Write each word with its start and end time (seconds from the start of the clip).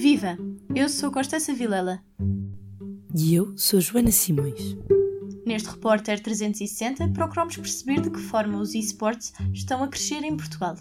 Viva! 0.00 0.38
Eu 0.74 0.88
sou 0.88 1.12
Constança 1.12 1.52
Vilela. 1.52 2.02
E 3.14 3.34
eu 3.34 3.52
sou 3.54 3.82
Joana 3.82 4.10
Simões. 4.10 4.74
Neste 5.44 5.68
Repórter 5.68 6.18
360 6.18 7.08
procuramos 7.08 7.54
perceber 7.54 8.00
de 8.00 8.08
que 8.08 8.18
forma 8.18 8.62
os 8.62 8.74
esportes 8.74 9.30
estão 9.52 9.82
a 9.82 9.88
crescer 9.88 10.24
em 10.24 10.38
Portugal. 10.38 10.74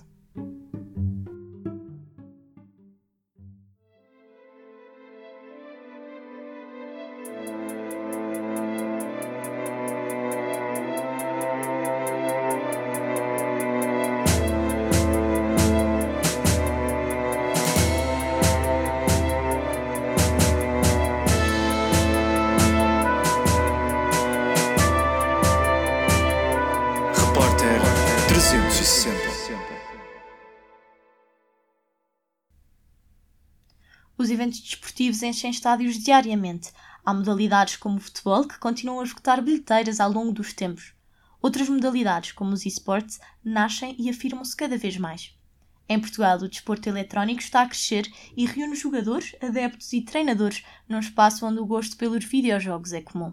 Os 34.20 34.30
eventos 34.30 34.59
desportivos 34.59 35.23
enchem 35.23 35.50
estádios 35.50 35.98
diariamente. 35.98 36.73
Há 37.05 37.14
modalidades 37.14 37.78
como 37.78 37.96
o 37.96 38.02
futebol 38.02 38.45
que 38.45 38.59
continuam 38.59 39.00
a 39.00 39.05
esgotar 39.05 39.42
bilheteiras 39.42 40.02
ao 40.02 40.12
longo 40.12 40.34
dos 40.34 40.52
tempos. 40.52 40.94
Outras 41.42 41.70
modalidades, 41.70 42.34
como 42.34 42.52
os 42.52 42.66
esportes, 42.66 43.18
nascem 43.42 43.95
e 43.98 44.09
afirmam-se 44.09 44.54
cada 44.58 44.78
vez 44.78 44.98
mais. 44.98 45.34
Em 45.88 45.98
Portugal, 45.98 46.38
o 46.40 46.50
desporto 46.50 46.90
eletrónico 46.90 47.40
está 47.40 47.62
a 47.62 47.66
crescer 47.66 48.12
e 48.36 48.45
reúne 48.45 48.76
jogadores, 48.76 49.38
adeptos 49.42 49.94
e 49.94 50.02
treinadores 50.02 50.66
num 50.89 51.00
espaço 51.00 51.45
onde 51.45 51.61
o 51.61 51.66
gosto 51.66 51.95
pelos 51.95 52.26
videojogos 52.26 52.92
é 52.92 53.02
comum. 53.02 53.31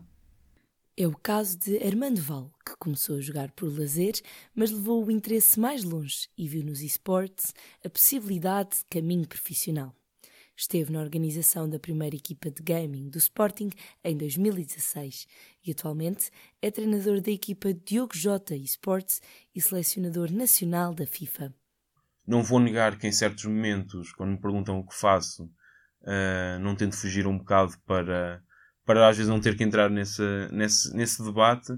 É 0.97 1.05
o 1.05 1.17
caso 1.17 1.59
de 1.59 1.85
Armando 1.85 2.23
Val, 2.23 2.53
que 2.65 2.77
começou 2.79 3.17
a 3.17 3.21
jogar 3.21 3.51
por 3.51 3.77
lazer, 3.77 4.15
mas 4.55 4.71
levou 4.71 5.05
o 5.05 5.11
interesse 5.11 5.59
mais 5.59 5.83
longe 5.83 6.29
e 6.39 6.47
viu 6.47 6.63
nos 6.63 6.81
esportes 6.81 7.53
a 7.85 7.91
possibilidade 7.91 8.79
de 8.79 8.85
caminho 8.89 9.27
profissional. 9.27 9.93
Esteve 10.57 10.91
na 10.91 11.01
organização 11.01 11.69
da 11.69 11.79
primeira 11.79 12.17
equipa 12.17 12.51
de 12.51 12.63
gaming 12.63 13.11
do 13.11 13.19
Sporting 13.19 13.69
em 14.03 14.17
2016 14.17 15.27
e 15.67 15.71
atualmente 15.71 16.31
é 16.63 16.71
treinador 16.71 17.21
da 17.21 17.31
equipa 17.31 17.75
Diogo 17.75 18.17
Jota 18.17 18.57
Esports 18.57 19.21
e 19.55 19.61
selecionador 19.61 20.33
nacional 20.33 20.95
da 20.95 21.07
FIFA. 21.07 21.55
Não 22.27 22.43
vou 22.43 22.59
negar 22.59 22.99
que 22.99 23.07
em 23.07 23.13
certos 23.13 23.45
momentos, 23.45 24.13
quando 24.13 24.31
me 24.31 24.41
perguntam 24.41 24.79
o 24.79 24.87
que 24.87 24.95
faço, 24.95 25.45
uh, 25.45 26.59
não 26.61 26.75
tento 26.75 26.97
fugir 26.97 27.27
um 27.27 27.37
bocado 27.37 27.75
para, 27.85 28.43
para 28.83 29.09
às 29.09 29.17
vezes 29.19 29.31
não 29.31 29.41
ter 29.41 29.59
que 29.59 29.63
entrar 29.63 29.91
nesse, 29.91 30.23
nesse, 30.51 30.97
nesse 30.97 31.23
debate 31.23 31.73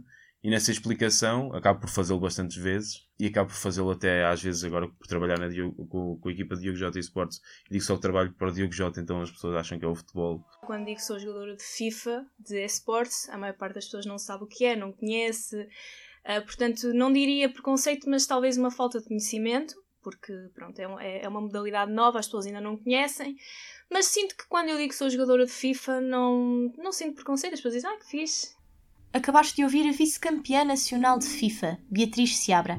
e 0.49 0.51
nessa 0.51 0.71
explicação 0.71 1.53
acabo 1.55 1.81
por 1.81 1.91
fazê-lo 1.91 2.19
bastantes 2.19 2.57
vezes 2.57 3.07
e 3.21 3.27
acabo 3.27 3.51
por 3.51 3.57
fazê-lo 3.57 3.91
até 3.91 4.25
às 4.25 4.43
vezes 4.43 4.65
agora 4.65 4.89
por 4.89 5.07
trabalhar 5.07 5.39
na 5.39 5.47
Diogo, 5.47 5.87
com, 5.87 6.17
com, 6.17 6.29
a 6.31 6.33
equipa 6.33 6.55
de 6.55 6.63
Diogo 6.63 6.79
Jota 6.79 6.99
Esportes. 6.99 7.43
Digo 7.71 7.85
só 7.85 7.97
que 7.97 8.01
trabalho 8.01 8.33
para 8.33 8.49
o 8.49 8.51
Diogo 8.51 8.73
Jota, 8.73 8.99
então 8.99 9.21
as 9.21 9.31
pessoas 9.31 9.55
acham 9.57 9.79
que 9.79 9.85
é 9.85 9.89
o 9.89 9.95
futebol. 9.95 10.43
Quando 10.63 10.87
digo 10.87 10.97
que 10.97 11.05
sou 11.05 11.19
jogadora 11.19 11.55
de 11.55 11.63
FIFA, 11.63 12.25
de 12.39 12.65
esportes, 12.65 13.29
a 13.29 13.37
maior 13.37 13.59
parte 13.59 13.75
das 13.75 13.85
pessoas 13.85 14.07
não 14.07 14.17
sabe 14.17 14.45
o 14.45 14.47
que 14.47 14.65
é, 14.65 14.75
não 14.75 14.91
conhece, 14.91 15.55
uh, 15.61 16.43
portanto 16.47 16.95
não 16.95 17.13
diria 17.13 17.53
preconceito, 17.53 18.09
mas 18.09 18.27
talvez 18.27 18.57
uma 18.57 18.71
falta 18.71 19.01
de 19.01 19.07
conhecimento, 19.07 19.75
porque 20.03 20.33
pronto, 20.55 20.79
é, 20.79 21.25
é 21.25 21.29
uma 21.29 21.43
modalidade 21.43 21.93
nova, 21.93 22.21
as 22.21 22.27
pessoas 22.27 22.47
ainda 22.47 22.63
não 22.63 22.75
conhecem, 22.75 23.37
mas 23.91 24.07
sinto 24.07 24.35
que 24.35 24.49
quando 24.49 24.71
eu 24.71 24.79
digo 24.79 24.89
que 24.89 24.95
sou 24.95 25.11
jogadora 25.11 25.45
de 25.45 25.53
FIFA 25.53 26.01
não, 26.01 26.73
não 26.79 26.91
sinto 26.91 27.17
preconceito, 27.17 27.53
as 27.53 27.61
pessoas 27.61 27.75
dizem, 27.75 27.91
ah 27.91 27.99
que 27.99 28.07
fixe, 28.07 28.58
Acabaste 29.13 29.57
de 29.57 29.65
ouvir 29.65 29.89
a 29.89 29.93
vice-campeã 29.93 30.65
nacional 30.65 31.19
de 31.19 31.25
FIFA, 31.25 31.79
Beatriz 31.91 32.37
Seabra. 32.37 32.79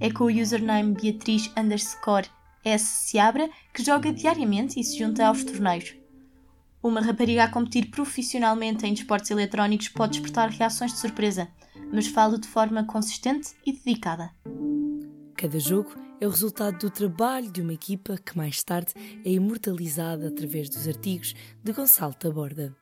É 0.00 0.10
com 0.10 0.24
o 0.24 0.26
username 0.26 0.92
Beatriz 0.92 1.50
underscore 1.56 2.26
S 2.64 2.84
Seabra 3.08 3.48
que 3.72 3.84
joga 3.84 4.12
diariamente 4.12 4.80
e 4.80 4.84
se 4.84 4.98
junta 4.98 5.26
aos 5.26 5.44
torneios. 5.44 5.94
Uma 6.82 7.00
rapariga 7.00 7.44
a 7.44 7.50
competir 7.50 7.90
profissionalmente 7.90 8.86
em 8.86 8.92
desportos 8.92 9.30
eletrónicos 9.30 9.88
pode 9.88 10.14
despertar 10.14 10.50
reações 10.50 10.92
de 10.92 10.98
surpresa, 10.98 11.48
mas 11.92 12.08
falo 12.08 12.38
de 12.38 12.48
forma 12.48 12.84
consistente 12.84 13.50
e 13.64 13.72
dedicada. 13.72 14.32
Cada 15.36 15.60
jogo 15.60 15.94
é 16.20 16.26
o 16.26 16.30
resultado 16.30 16.76
do 16.78 16.90
trabalho 16.90 17.52
de 17.52 17.62
uma 17.62 17.72
equipa 17.72 18.18
que 18.18 18.36
mais 18.36 18.64
tarde 18.64 18.92
é 19.24 19.30
imortalizada 19.30 20.26
através 20.26 20.68
dos 20.68 20.88
artigos 20.88 21.34
de 21.62 21.72
Gonçalo 21.72 22.14
Taborda. 22.14 22.76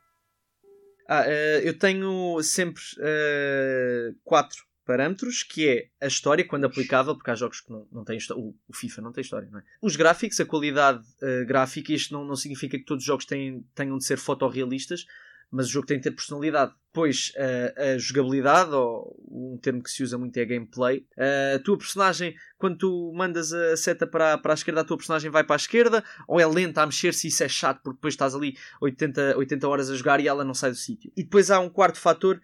Ah, 1.09 1.23
uh, 1.23 1.61
eu 1.63 1.79
tenho 1.79 2.43
sempre 2.43 2.83
uh, 2.99 4.17
quatro 4.25 4.65
parâmetros, 4.85 5.43
que 5.43 5.69
é 5.69 5.89
a 6.01 6.07
história, 6.07 6.47
quando 6.47 6.65
aplicável, 6.65 7.15
porque 7.15 7.31
há 7.31 7.35
jogos 7.35 7.61
que 7.61 7.71
não, 7.71 7.87
não 7.91 8.05
têm 8.05 8.17
história. 8.17 8.43
O, 8.43 8.55
FIFA 8.73 9.03
não 9.03 9.13
tem 9.13 9.23
história, 9.23 9.49
não 9.51 9.59
é? 9.59 9.63
Os 9.83 9.97
gráficos, 9.97 10.39
a 10.41 10.47
qualidade 10.47 11.05
uh, 11.23 11.45
gráfica, 11.45 11.93
isto 11.93 12.15
não, 12.15 12.25
não 12.25 12.37
significa 12.37 12.79
que 12.79 12.85
todos 12.85 13.03
os 13.03 13.07
jogos 13.07 13.27
têm, 13.27 13.65
tenham 13.75 13.99
de 13.99 14.05
ser 14.05 14.17
fotorrealistas, 14.17 15.05
mas 15.51 15.67
o 15.67 15.71
jogo 15.71 15.87
tem 15.87 15.97
de 15.97 16.05
ter 16.05 16.11
personalidade. 16.11 16.73
Depois, 16.93 17.33
a 17.77 17.99
jogabilidade, 17.99 18.71
ou 18.71 19.15
um 19.31 19.59
termo 19.59 19.83
que 19.83 19.91
se 19.91 20.03
usa 20.03 20.17
muito 20.17 20.37
é 20.39 20.47
gameplay. 20.47 21.07
A 21.55 21.59
tua 21.59 21.77
personagem, 21.77 22.35
quando 22.57 22.79
tu 22.79 23.13
mandas 23.15 23.53
a 23.53 23.77
seta 23.77 24.07
para, 24.07 24.39
para 24.39 24.53
a 24.53 24.55
esquerda, 24.55 24.81
a 24.81 24.85
tua 24.85 24.97
personagem 24.97 25.31
vai 25.31 25.45
para 25.45 25.57
a 25.57 25.59
esquerda, 25.59 26.03
ou 26.27 26.41
é 26.41 26.47
lenta 26.47 26.83
a 26.83 26.87
mexer-se 26.87 27.27
e 27.27 27.29
isso 27.29 27.45
é 27.45 27.49
chato, 27.49 27.83
porque 27.83 27.97
depois 27.97 28.15
estás 28.15 28.35
ali 28.35 28.57
80, 28.81 29.37
80 29.37 29.69
horas 29.69 29.91
a 29.91 29.95
jogar 29.95 30.21
e 30.21 30.29
ela 30.29 30.43
não 30.43 30.55
sai 30.55 30.71
do 30.71 30.77
sítio. 30.77 31.13
E 31.15 31.23
depois 31.23 31.51
há 31.51 31.61
um 31.61 31.69
quarto 31.69 31.99
fator, 31.99 32.41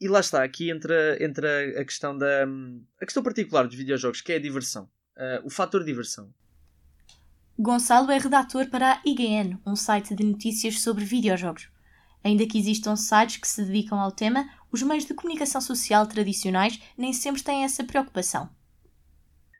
e 0.00 0.08
lá 0.08 0.20
está, 0.20 0.42
aqui 0.44 0.70
entra, 0.70 1.16
entra 1.22 1.80
a 1.80 1.84
questão 1.84 2.16
da. 2.16 2.44
a 3.00 3.04
questão 3.04 3.22
particular 3.22 3.66
dos 3.66 3.76
videojogos, 3.76 4.20
que 4.20 4.32
é 4.32 4.36
a 4.36 4.40
diversão. 4.40 4.84
Uh, 5.16 5.46
o 5.46 5.50
fator 5.50 5.84
diversão. 5.84 6.32
Gonçalo 7.58 8.10
é 8.10 8.18
redator 8.18 8.68
para 8.68 8.94
a 8.94 9.02
IGN, 9.06 9.58
um 9.64 9.76
site 9.76 10.14
de 10.14 10.24
notícias 10.24 10.80
sobre 10.80 11.04
videojogos. 11.04 11.68
Ainda 12.24 12.46
que 12.46 12.58
existam 12.58 12.96
sites 12.96 13.36
que 13.36 13.46
se 13.46 13.62
dedicam 13.62 14.00
ao 14.00 14.10
tema, 14.10 14.48
os 14.72 14.82
meios 14.82 15.04
de 15.04 15.12
comunicação 15.12 15.60
social 15.60 16.06
tradicionais 16.06 16.80
nem 16.96 17.12
sempre 17.12 17.42
têm 17.42 17.64
essa 17.64 17.84
preocupação. 17.84 18.48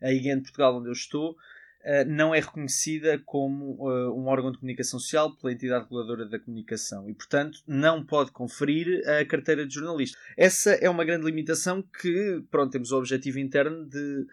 A 0.02 0.10
IGN 0.10 0.41
Portugal, 0.41 0.78
onde 0.78 0.88
eu 0.88 0.92
estou, 0.92 1.36
eh, 1.82 2.04
não 2.06 2.34
é 2.34 2.41
reconhecida 2.41 3.19
como 3.26 3.91
eh, 3.91 4.08
um 4.08 4.26
órgão 4.26 4.50
de 4.50 4.58
comunicação 4.58 4.98
social 4.98 5.36
pela 5.36 5.52
entidade 5.52 5.84
reguladora 5.84 6.26
da 6.26 6.38
comunicação 6.38 7.08
e, 7.08 7.14
portanto, 7.14 7.58
não 7.66 8.04
pode 8.04 8.32
conferir 8.32 9.06
a 9.06 9.25
carteira 9.26 9.66
de 9.66 9.75
jornalista. 9.75 10.19
Essa 10.34 10.70
é 10.72 10.88
uma 10.88 11.04
grande 11.04 11.26
limitação 11.26 11.82
que, 11.82 12.42
pronto, 12.50 12.72
temos 12.72 12.91
o 12.91 12.96
objetivo 12.96 13.38
interno 13.38 13.86
de 13.86 14.26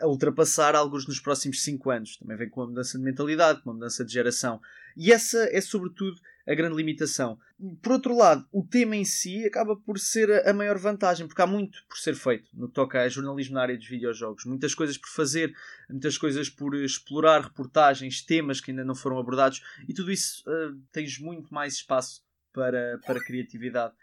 a 0.00 0.06
ultrapassar 0.06 0.74
alguns 0.74 1.06
nos 1.06 1.20
próximos 1.20 1.62
5 1.62 1.90
anos. 1.90 2.16
Também 2.16 2.36
vem 2.36 2.48
com 2.48 2.60
uma 2.62 2.68
mudança 2.68 2.98
de 2.98 3.04
mentalidade, 3.04 3.62
com 3.62 3.70
uma 3.70 3.74
mudança 3.74 4.04
de 4.04 4.12
geração. 4.12 4.60
E 4.96 5.12
essa 5.12 5.38
é, 5.52 5.60
sobretudo, 5.60 6.18
a 6.48 6.54
grande 6.54 6.74
limitação. 6.74 7.38
Por 7.82 7.92
outro 7.92 8.16
lado, 8.16 8.46
o 8.50 8.64
tema 8.64 8.96
em 8.96 9.04
si 9.04 9.44
acaba 9.44 9.76
por 9.76 9.98
ser 9.98 10.48
a 10.48 10.52
maior 10.54 10.78
vantagem, 10.78 11.26
porque 11.26 11.42
há 11.42 11.46
muito 11.46 11.84
por 11.86 11.98
ser 11.98 12.14
feito 12.14 12.48
no 12.54 12.68
que 12.68 12.74
toca 12.74 13.02
a 13.02 13.08
jornalismo 13.08 13.54
na 13.54 13.62
área 13.62 13.76
dos 13.76 13.86
videojogos. 13.86 14.46
Muitas 14.46 14.74
coisas 14.74 14.96
por 14.96 15.10
fazer, 15.10 15.54
muitas 15.90 16.16
coisas 16.16 16.48
por 16.48 16.74
explorar, 16.74 17.42
reportagens, 17.42 18.22
temas 18.22 18.60
que 18.60 18.70
ainda 18.70 18.84
não 18.84 18.94
foram 18.94 19.18
abordados, 19.18 19.62
e 19.86 19.92
tudo 19.92 20.10
isso 20.10 20.42
uh, 20.48 20.74
tens 20.90 21.18
muito 21.18 21.52
mais 21.52 21.74
espaço 21.74 22.22
para, 22.52 22.98
para 23.04 23.22
criatividade. 23.22 23.94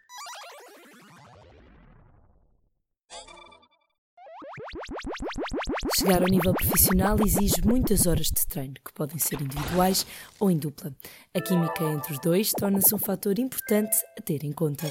Chegar 6.05 6.21
ao 6.21 6.27
nível 6.27 6.53
profissional 6.53 7.17
exige 7.19 7.65
muitas 7.65 8.05
horas 8.05 8.27
de 8.27 8.45
treino, 8.45 8.75
que 8.75 8.93
podem 8.93 9.17
ser 9.17 9.41
individuais 9.41 10.05
ou 10.39 10.51
em 10.51 10.55
dupla. 10.55 10.95
A 11.33 11.41
química 11.41 11.83
entre 11.83 12.13
os 12.13 12.19
dois 12.19 12.51
torna-se 12.51 12.93
um 12.93 12.99
fator 12.99 13.39
importante 13.39 13.97
a 14.15 14.21
ter 14.21 14.43
em 14.43 14.51
conta. 14.51 14.87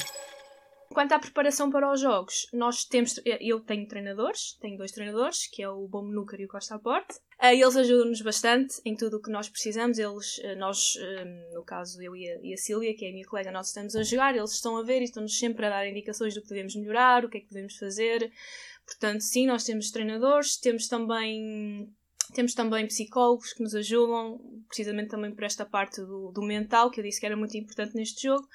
Quanto 0.92 1.12
à 1.12 1.18
preparação 1.20 1.70
para 1.70 1.92
os 1.92 2.00
jogos, 2.00 2.48
nós 2.52 2.84
temos. 2.84 3.20
Eu 3.40 3.60
tenho 3.60 3.86
treinadores, 3.86 4.56
tenho 4.60 4.76
dois 4.76 4.90
treinadores, 4.90 5.46
que 5.46 5.62
é 5.62 5.68
o 5.68 5.86
Bom 5.86 6.02
Núcar 6.04 6.40
e 6.40 6.46
o 6.46 6.48
Costa 6.48 6.74
Aporte. 6.74 7.20
Eh, 7.40 7.56
eles 7.56 7.76
ajudam-nos 7.76 8.20
bastante 8.20 8.80
em 8.84 8.96
tudo 8.96 9.16
o 9.16 9.20
que 9.22 9.30
nós 9.30 9.48
precisamos. 9.48 9.98
Eles, 9.98 10.38
eh, 10.42 10.54
nós, 10.54 10.94
eh, 10.96 11.24
no 11.52 11.64
caso 11.64 12.00
eu 12.00 12.14
e 12.14 12.28
a, 12.28 12.54
a 12.54 12.56
Sílvia, 12.56 12.94
que 12.96 13.04
é 13.04 13.08
a 13.08 13.12
minha 13.12 13.26
colega, 13.26 13.50
nós 13.50 13.68
estamos 13.68 13.96
a 13.96 14.02
jogar, 14.02 14.36
eles 14.36 14.52
estão 14.52 14.76
a 14.76 14.82
ver 14.82 15.00
e 15.00 15.04
estão-nos 15.04 15.36
sempre 15.36 15.66
a 15.66 15.70
dar 15.70 15.88
indicações 15.88 16.34
do 16.34 16.42
que 16.42 16.48
podemos 16.48 16.76
melhorar, 16.76 17.24
o 17.24 17.28
que 17.28 17.38
é 17.38 17.40
que 17.40 17.48
podemos 17.48 17.76
fazer. 17.76 18.32
Portanto, 18.86 19.20
sim, 19.20 19.46
nós 19.46 19.64
temos 19.64 19.90
treinadores, 19.90 20.56
temos 20.56 20.88
também 20.88 21.88
temos 22.32 22.54
também 22.54 22.86
psicólogos 22.86 23.52
que 23.52 23.62
nos 23.62 23.74
ajudam, 23.74 24.40
precisamente 24.66 25.10
também 25.10 25.32
por 25.34 25.44
esta 25.44 25.64
parte 25.64 26.00
do, 26.00 26.32
do 26.32 26.42
mental, 26.42 26.90
que 26.90 27.00
eu 27.00 27.04
disse 27.04 27.20
que 27.20 27.26
era 27.26 27.36
muito 27.36 27.56
importante 27.56 27.94
neste 27.94 28.22
jogo. 28.22 28.48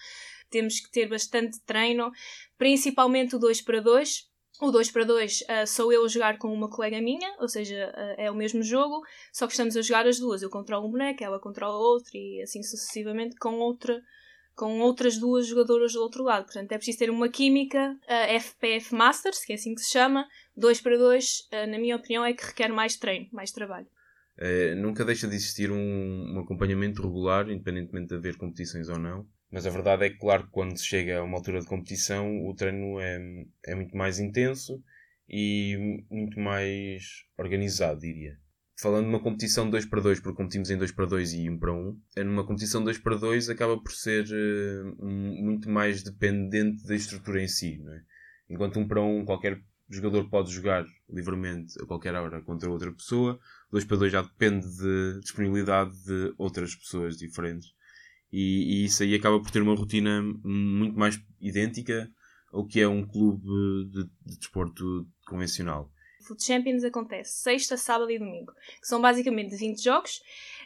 Temos 0.49 0.79
que 0.79 0.91
ter 0.91 1.07
bastante 1.07 1.59
treino, 1.65 2.11
principalmente 2.57 3.35
o 3.35 3.39
2 3.39 3.61
para 3.61 3.79
2, 3.79 4.27
O 4.61 4.71
2 4.71 4.91
para 4.91 5.05
2 5.05 5.41
uh, 5.41 5.67
sou 5.67 5.93
eu 5.93 6.03
a 6.03 6.07
jogar 6.07 6.37
com 6.37 6.51
uma 6.51 6.69
colega 6.69 6.99
minha, 6.99 7.33
ou 7.39 7.47
seja, 7.47 7.93
uh, 7.95 8.21
é 8.21 8.29
o 8.29 8.35
mesmo 8.35 8.61
jogo, 8.61 9.01
só 9.31 9.47
que 9.47 9.53
estamos 9.53 9.77
a 9.77 9.81
jogar 9.81 10.05
as 10.05 10.19
duas. 10.19 10.41
Eu 10.41 10.49
controlo 10.49 10.87
um 10.87 10.91
boneco, 10.91 11.23
ela 11.23 11.39
controla 11.39 11.77
outro 11.77 12.09
e 12.13 12.41
assim 12.41 12.61
sucessivamente 12.61 13.37
com 13.37 13.59
outra 13.59 14.01
com 14.59 14.81
outras 14.81 15.17
duas 15.17 15.47
jogadoras 15.47 15.93
do 15.93 16.01
outro 16.01 16.21
lado. 16.21 16.43
Portanto, 16.43 16.73
é 16.73 16.75
preciso 16.75 16.99
ter 16.99 17.09
uma 17.09 17.29
química 17.29 17.93
uh, 17.93 18.39
FPF 18.41 18.93
Masters, 18.93 19.45
que 19.45 19.53
é 19.53 19.55
assim 19.55 19.73
que 19.73 19.79
se 19.79 19.89
chama, 19.89 20.27
2 20.57 20.81
para 20.81 20.97
2, 20.97 21.25
uh, 21.53 21.71
na 21.71 21.79
minha 21.79 21.95
opinião, 21.95 22.25
é 22.25 22.33
que 22.33 22.45
requer 22.45 22.67
mais 22.67 22.97
treino, 22.97 23.27
mais 23.31 23.51
trabalho. 23.51 23.87
Uh, 24.37 24.75
nunca 24.75 25.05
deixa 25.05 25.29
de 25.29 25.35
existir 25.35 25.71
um, 25.71 25.77
um, 26.35 26.39
acompanhamento 26.41 27.01
regular, 27.01 27.49
independentemente 27.49 28.09
de 28.09 28.15
haver 28.15 28.35
competições 28.35 28.89
ou 28.89 28.99
não. 28.99 29.25
Mas 29.49 29.65
a 29.65 29.69
verdade 29.69 30.05
é 30.05 30.09
que, 30.09 30.17
claro, 30.17 30.49
quando 30.51 30.77
se 30.77 30.85
chega 30.85 31.19
a 31.19 31.23
uma 31.23 31.37
altura 31.37 31.61
de 31.61 31.65
competição, 31.65 32.45
o 32.45 32.53
treino 32.53 32.99
é, 32.99 33.17
é 33.65 33.75
muito 33.75 33.95
mais 33.95 34.19
intenso 34.19 34.83
e 35.29 36.03
muito 36.11 36.37
mais 36.37 37.23
organizado, 37.37 38.01
diria 38.01 38.37
falando 38.79 39.05
de 39.05 39.09
uma 39.09 39.19
competição 39.19 39.69
2 39.69 39.85
para 39.87 39.99
2, 39.99 40.21
porque 40.21 40.37
competimos 40.37 40.69
em 40.69 40.77
2 40.77 40.91
para 40.93 41.05
2 41.05 41.33
e 41.33 41.49
1 41.49 41.59
para 41.59 41.73
1, 41.73 42.01
é 42.15 42.23
numa 42.23 42.45
competição 42.45 42.81
2 42.81 42.97
para 42.99 43.17
2 43.17 43.49
acaba 43.49 43.77
por 43.77 43.91
ser 43.91 44.25
uh, 44.25 45.05
muito 45.05 45.69
mais 45.69 46.01
dependente 46.01 46.87
da 46.87 46.95
estrutura 46.95 47.43
em 47.43 47.47
si. 47.47 47.83
É? 47.85 48.53
Enquanto 48.53 48.79
1 48.79 48.87
para 48.87 49.01
1 49.01 49.25
qualquer 49.25 49.61
jogador 49.89 50.29
pode 50.29 50.51
jogar 50.51 50.85
livremente 51.09 51.73
a 51.81 51.85
qualquer 51.85 52.15
hora 52.15 52.41
contra 52.41 52.69
outra 52.69 52.91
pessoa, 52.91 53.37
2 53.69 53.83
para 53.83 53.97
2 53.97 54.11
já 54.13 54.21
depende 54.21 54.65
de 54.65 55.19
disponibilidade 55.19 55.91
de 56.05 56.33
outras 56.37 56.73
pessoas 56.73 57.17
diferentes. 57.17 57.67
E, 58.31 58.83
e 58.83 58.85
isso 58.85 59.03
aí 59.03 59.13
acaba 59.13 59.41
por 59.41 59.51
ter 59.51 59.61
uma 59.61 59.75
rotina 59.75 60.21
muito 60.43 60.97
mais 60.97 61.19
idêntica 61.41 62.09
ao 62.53 62.65
que 62.65 62.79
é 62.79 62.87
um 62.87 63.05
clube 63.05 63.45
de, 63.91 64.03
de 64.25 64.37
desporto 64.37 65.05
convencional. 65.27 65.91
Foot 66.23 66.43
Champions 66.43 66.83
acontece 66.83 67.41
sexta, 67.41 67.77
sábado 67.77 68.11
e 68.11 68.19
domingo, 68.19 68.53
que 68.81 68.87
são 68.87 69.01
basicamente 69.01 69.55
20 69.55 69.83
jogos, 69.83 70.21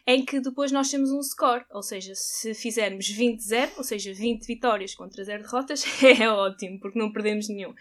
em 0.05 0.25
que 0.25 0.39
depois 0.39 0.71
nós 0.71 0.89
temos 0.89 1.11
um 1.11 1.21
score, 1.21 1.65
ou 1.71 1.81
seja, 1.81 2.13
se 2.15 2.53
fizermos 2.53 3.07
20-0, 3.07 3.71
ou 3.77 3.83
seja, 3.83 4.13
20 4.13 4.45
vitórias 4.45 4.93
contra 4.93 5.23
0 5.23 5.43
derrotas, 5.43 5.85
é 6.03 6.29
ótimo, 6.29 6.79
porque 6.79 6.99
não 6.99 7.11
perdemos 7.11 7.47
nenhum. 7.47 7.73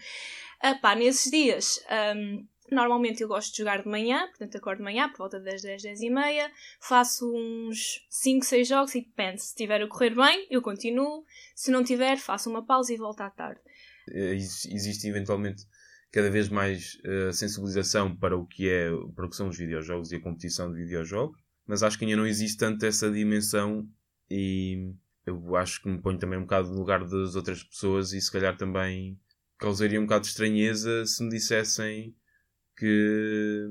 Ah, 0.61 0.95
nesses 0.95 1.29
dias, 1.29 1.83
um, 2.15 2.47
normalmente 2.71 3.21
eu 3.21 3.27
gosto 3.27 3.51
de 3.51 3.57
jogar 3.57 3.83
de 3.83 3.89
manhã, 3.89 4.27
portanto 4.29 4.55
acordo 4.55 4.77
de 4.77 4.83
manhã, 4.83 5.09
por 5.09 5.17
volta 5.17 5.39
das 5.39 5.61
10, 5.61 5.83
10 5.83 6.01
e 6.01 6.09
meia, 6.09 6.51
faço 6.79 7.29
uns 7.35 8.05
5, 8.09 8.45
6 8.45 8.67
jogos 8.67 8.95
e 8.95 9.01
depende, 9.01 9.41
se 9.41 9.47
estiver 9.47 9.81
a 9.81 9.87
correr 9.87 10.15
bem, 10.15 10.47
eu 10.49 10.61
continuo, 10.61 11.25
se 11.53 11.71
não 11.71 11.83
tiver, 11.83 12.17
faço 12.17 12.49
uma 12.49 12.65
pausa 12.65 12.93
e 12.93 12.97
volto 12.97 13.21
à 13.21 13.29
tarde. 13.29 13.59
É, 14.09 14.33
existe 14.33 15.07
eventualmente 15.07 15.65
cada 16.13 16.29
vez 16.29 16.47
mais 16.47 16.99
uh, 17.03 17.33
sensibilização 17.33 18.15
para 18.15 18.37
o 18.37 18.45
que 18.45 18.69
é 18.69 18.89
para 19.15 19.25
o 19.25 19.29
que 19.29 19.35
são 19.35 19.49
os 19.49 19.57
videojogos 19.57 20.11
e 20.11 20.15
a 20.15 20.21
competição 20.21 20.71
de 20.71 20.77
videojogos, 20.77 21.41
mas 21.65 21.81
acho 21.81 21.97
que 21.97 22.05
ainda 22.05 22.17
não 22.17 22.27
existe 22.27 22.57
tanto 22.57 22.85
essa 22.85 23.11
dimensão 23.11 23.89
e 24.29 24.93
eu 25.25 25.55
acho 25.55 25.81
que 25.81 25.89
me 25.89 25.99
ponho 25.99 26.19
também 26.19 26.37
um 26.37 26.43
bocado 26.43 26.69
no 26.69 26.77
lugar 26.77 27.03
das 27.03 27.35
outras 27.35 27.63
pessoas 27.63 28.13
e 28.13 28.21
se 28.21 28.31
calhar 28.31 28.55
também 28.55 29.19
causaria 29.57 29.99
um 29.99 30.03
bocado 30.03 30.21
de 30.21 30.27
estranheza 30.29 31.03
se 31.07 31.23
me 31.23 31.31
dissessem 31.31 32.15
que 32.77 33.67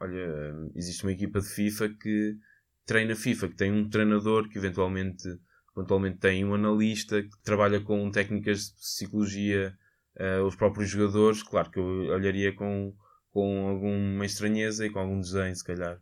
olha, 0.00 0.54
existe 0.74 1.04
uma 1.04 1.12
equipa 1.12 1.40
de 1.40 1.48
FIFA 1.48 1.90
que 1.90 2.38
treina 2.86 3.14
FIFA, 3.14 3.48
que 3.48 3.56
tem 3.56 3.70
um 3.70 3.88
treinador 3.88 4.48
que 4.48 4.56
eventualmente, 4.56 5.28
eventualmente 5.76 6.18
tem 6.18 6.42
um 6.42 6.54
analista 6.54 7.22
que 7.22 7.42
trabalha 7.42 7.80
com 7.80 8.10
técnicas 8.10 8.68
de 8.68 8.74
psicologia 8.76 9.76
uh, 10.18 10.44
os 10.44 10.56
próprios 10.56 10.90
jogadores, 10.90 11.42
claro 11.42 11.70
que 11.70 11.78
eu 11.78 11.84
olharia 11.84 12.54
com, 12.54 12.94
com 13.30 13.68
alguma 13.68 14.24
estranheza 14.24 14.86
e 14.86 14.90
com 14.90 14.98
algum 14.98 15.20
desenho, 15.20 15.54
se 15.54 15.64
calhar. 15.64 16.00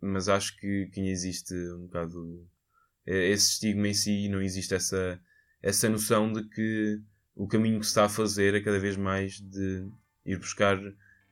Mas 0.00 0.28
acho 0.28 0.56
que, 0.56 0.86
que 0.92 1.00
existe 1.08 1.54
um 1.54 1.86
bocado 1.86 2.46
eh, 3.06 3.30
esse 3.30 3.52
estigma 3.52 3.88
em 3.88 3.94
si, 3.94 4.28
não 4.28 4.40
existe 4.40 4.74
essa, 4.74 5.20
essa 5.62 5.88
noção 5.88 6.32
de 6.32 6.48
que 6.48 7.00
o 7.34 7.46
caminho 7.46 7.80
que 7.80 7.86
se 7.86 7.90
está 7.90 8.04
a 8.04 8.08
fazer 8.08 8.54
é 8.54 8.60
cada 8.60 8.78
vez 8.78 8.96
mais 8.96 9.40
de 9.40 9.88
ir 10.24 10.38
buscar 10.38 10.78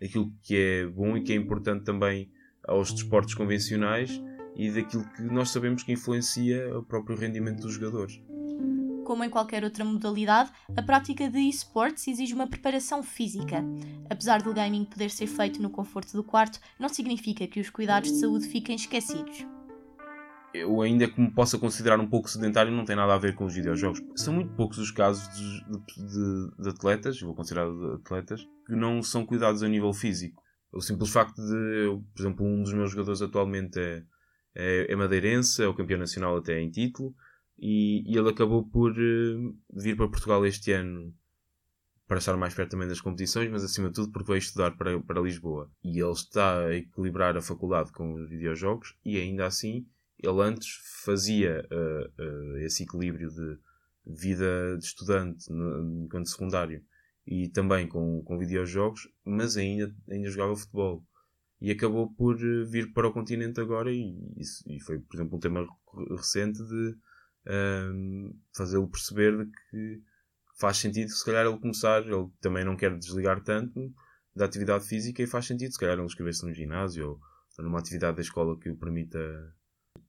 aquilo 0.02 0.32
que 0.42 0.56
é 0.56 0.86
bom 0.86 1.16
e 1.16 1.22
que 1.22 1.32
é 1.32 1.36
importante 1.36 1.84
também 1.84 2.30
aos 2.64 2.92
desportos 2.92 3.34
convencionais 3.34 4.10
e 4.56 4.70
daquilo 4.70 5.08
que 5.12 5.22
nós 5.22 5.50
sabemos 5.50 5.82
que 5.82 5.92
influencia 5.92 6.76
o 6.76 6.82
próprio 6.82 7.16
rendimento 7.16 7.62
dos 7.62 7.74
jogadores 7.74 8.20
como 9.08 9.24
em 9.24 9.30
qualquer 9.30 9.64
outra 9.64 9.86
modalidade, 9.86 10.50
a 10.76 10.82
prática 10.82 11.30
de 11.30 11.38
esportes 11.38 12.06
exige 12.06 12.34
uma 12.34 12.46
preparação 12.46 13.02
física. 13.02 13.64
Apesar 14.10 14.42
do 14.42 14.52
gaming 14.52 14.84
poder 14.84 15.08
ser 15.08 15.26
feito 15.26 15.62
no 15.62 15.70
conforto 15.70 16.12
do 16.12 16.22
quarto, 16.22 16.60
não 16.78 16.90
significa 16.90 17.46
que 17.46 17.58
os 17.58 17.70
cuidados 17.70 18.12
de 18.12 18.20
saúde 18.20 18.46
fiquem 18.46 18.76
esquecidos. 18.76 19.46
Eu 20.52 20.82
ainda 20.82 21.08
que 21.08 21.18
me 21.18 21.30
possa 21.30 21.56
considerar 21.56 21.98
um 21.98 22.06
pouco 22.06 22.28
sedentário, 22.28 22.70
não 22.70 22.84
tem 22.84 22.94
nada 22.94 23.14
a 23.14 23.18
ver 23.18 23.34
com 23.34 23.46
os 23.46 23.54
videojogos. 23.54 24.02
São 24.14 24.34
muito 24.34 24.52
poucos 24.52 24.76
os 24.76 24.90
casos 24.90 25.26
de, 25.34 25.62
de, 26.04 26.62
de 26.62 26.68
atletas, 26.68 27.18
vou 27.18 27.34
considerar 27.34 27.66
de 27.66 27.94
atletas, 27.94 28.46
que 28.66 28.76
não 28.76 29.02
são 29.02 29.24
cuidados 29.24 29.62
a 29.62 29.68
nível 29.68 29.94
físico. 29.94 30.42
O 30.70 30.82
simples 30.82 31.08
facto 31.08 31.36
de, 31.36 31.98
por 32.14 32.20
exemplo, 32.20 32.44
um 32.44 32.62
dos 32.62 32.74
meus 32.74 32.90
jogadores 32.90 33.22
atualmente 33.22 33.80
é, 33.80 34.02
é, 34.54 34.92
é 34.92 34.96
madeirense, 34.96 35.62
é 35.62 35.66
o 35.66 35.72
campeão 35.72 35.98
nacional 35.98 36.36
até 36.36 36.60
em 36.60 36.70
título, 36.70 37.14
e, 37.58 38.04
e 38.06 38.16
ele 38.16 38.30
acabou 38.30 38.64
por 38.64 38.92
uh, 38.92 39.56
vir 39.74 39.96
para 39.96 40.08
Portugal 40.08 40.46
este 40.46 40.72
ano 40.72 41.14
para 42.06 42.18
estar 42.18 42.36
mais 42.36 42.54
perto 42.54 42.70
também 42.70 42.88
das 42.88 43.02
competições, 43.02 43.50
mas 43.50 43.62
acima 43.62 43.88
de 43.88 43.94
tudo 43.94 44.10
porque 44.10 44.28
veio 44.32 44.38
estudar 44.38 44.70
para, 44.76 44.98
para 45.00 45.20
Lisboa. 45.20 45.70
E 45.84 46.00
ele 46.00 46.12
está 46.12 46.66
a 46.66 46.74
equilibrar 46.74 47.36
a 47.36 47.42
faculdade 47.42 47.92
com 47.92 48.14
os 48.14 48.30
videojogos 48.30 48.96
e 49.04 49.18
ainda 49.18 49.44
assim 49.44 49.86
ele 50.18 50.40
antes 50.40 50.68
fazia 51.04 51.66
uh, 51.70 52.22
uh, 52.22 52.56
esse 52.58 52.84
equilíbrio 52.84 53.28
de 53.28 53.58
vida 54.06 54.78
de 54.78 54.84
estudante 54.84 55.52
enquanto 55.52 56.30
secundário 56.30 56.82
e 57.26 57.48
também 57.50 57.86
com, 57.86 58.22
com 58.24 58.38
videojogos, 58.38 59.06
mas 59.22 59.58
ainda, 59.58 59.94
ainda 60.08 60.30
jogava 60.30 60.56
futebol. 60.56 61.04
E 61.60 61.70
acabou 61.70 62.10
por 62.14 62.38
vir 62.66 62.92
para 62.94 63.08
o 63.08 63.12
continente 63.12 63.60
agora 63.60 63.92
e, 63.92 64.16
e 64.66 64.80
foi, 64.80 64.98
por 64.98 65.16
exemplo, 65.16 65.36
um 65.36 65.40
tema 65.40 65.66
recente 66.16 66.58
de 66.64 66.96
um, 67.48 68.34
fazê-lo 68.56 68.88
perceber 68.88 69.36
de 69.36 69.50
que 69.70 70.02
faz 70.58 70.76
sentido 70.76 71.10
se 71.10 71.24
calhar 71.24 71.46
ele 71.46 71.58
começar, 71.58 72.02
ele 72.02 72.28
também 72.40 72.64
não 72.64 72.76
quer 72.76 72.96
desligar 72.96 73.42
tanto 73.42 73.92
da 74.34 74.44
atividade 74.44 74.86
física 74.86 75.22
e 75.22 75.26
faz 75.26 75.46
sentido 75.46 75.72
se 75.72 75.78
calhar 75.78 75.96
ele 75.96 76.04
inscrever-se 76.04 76.46
num 76.46 76.52
ginásio 76.52 77.08
ou, 77.08 77.20
numa 77.64 77.78
atividade 77.78 78.16
da 78.16 78.22
escola 78.22 78.58
que 78.58 78.70
o 78.70 78.76
permita 78.76 79.18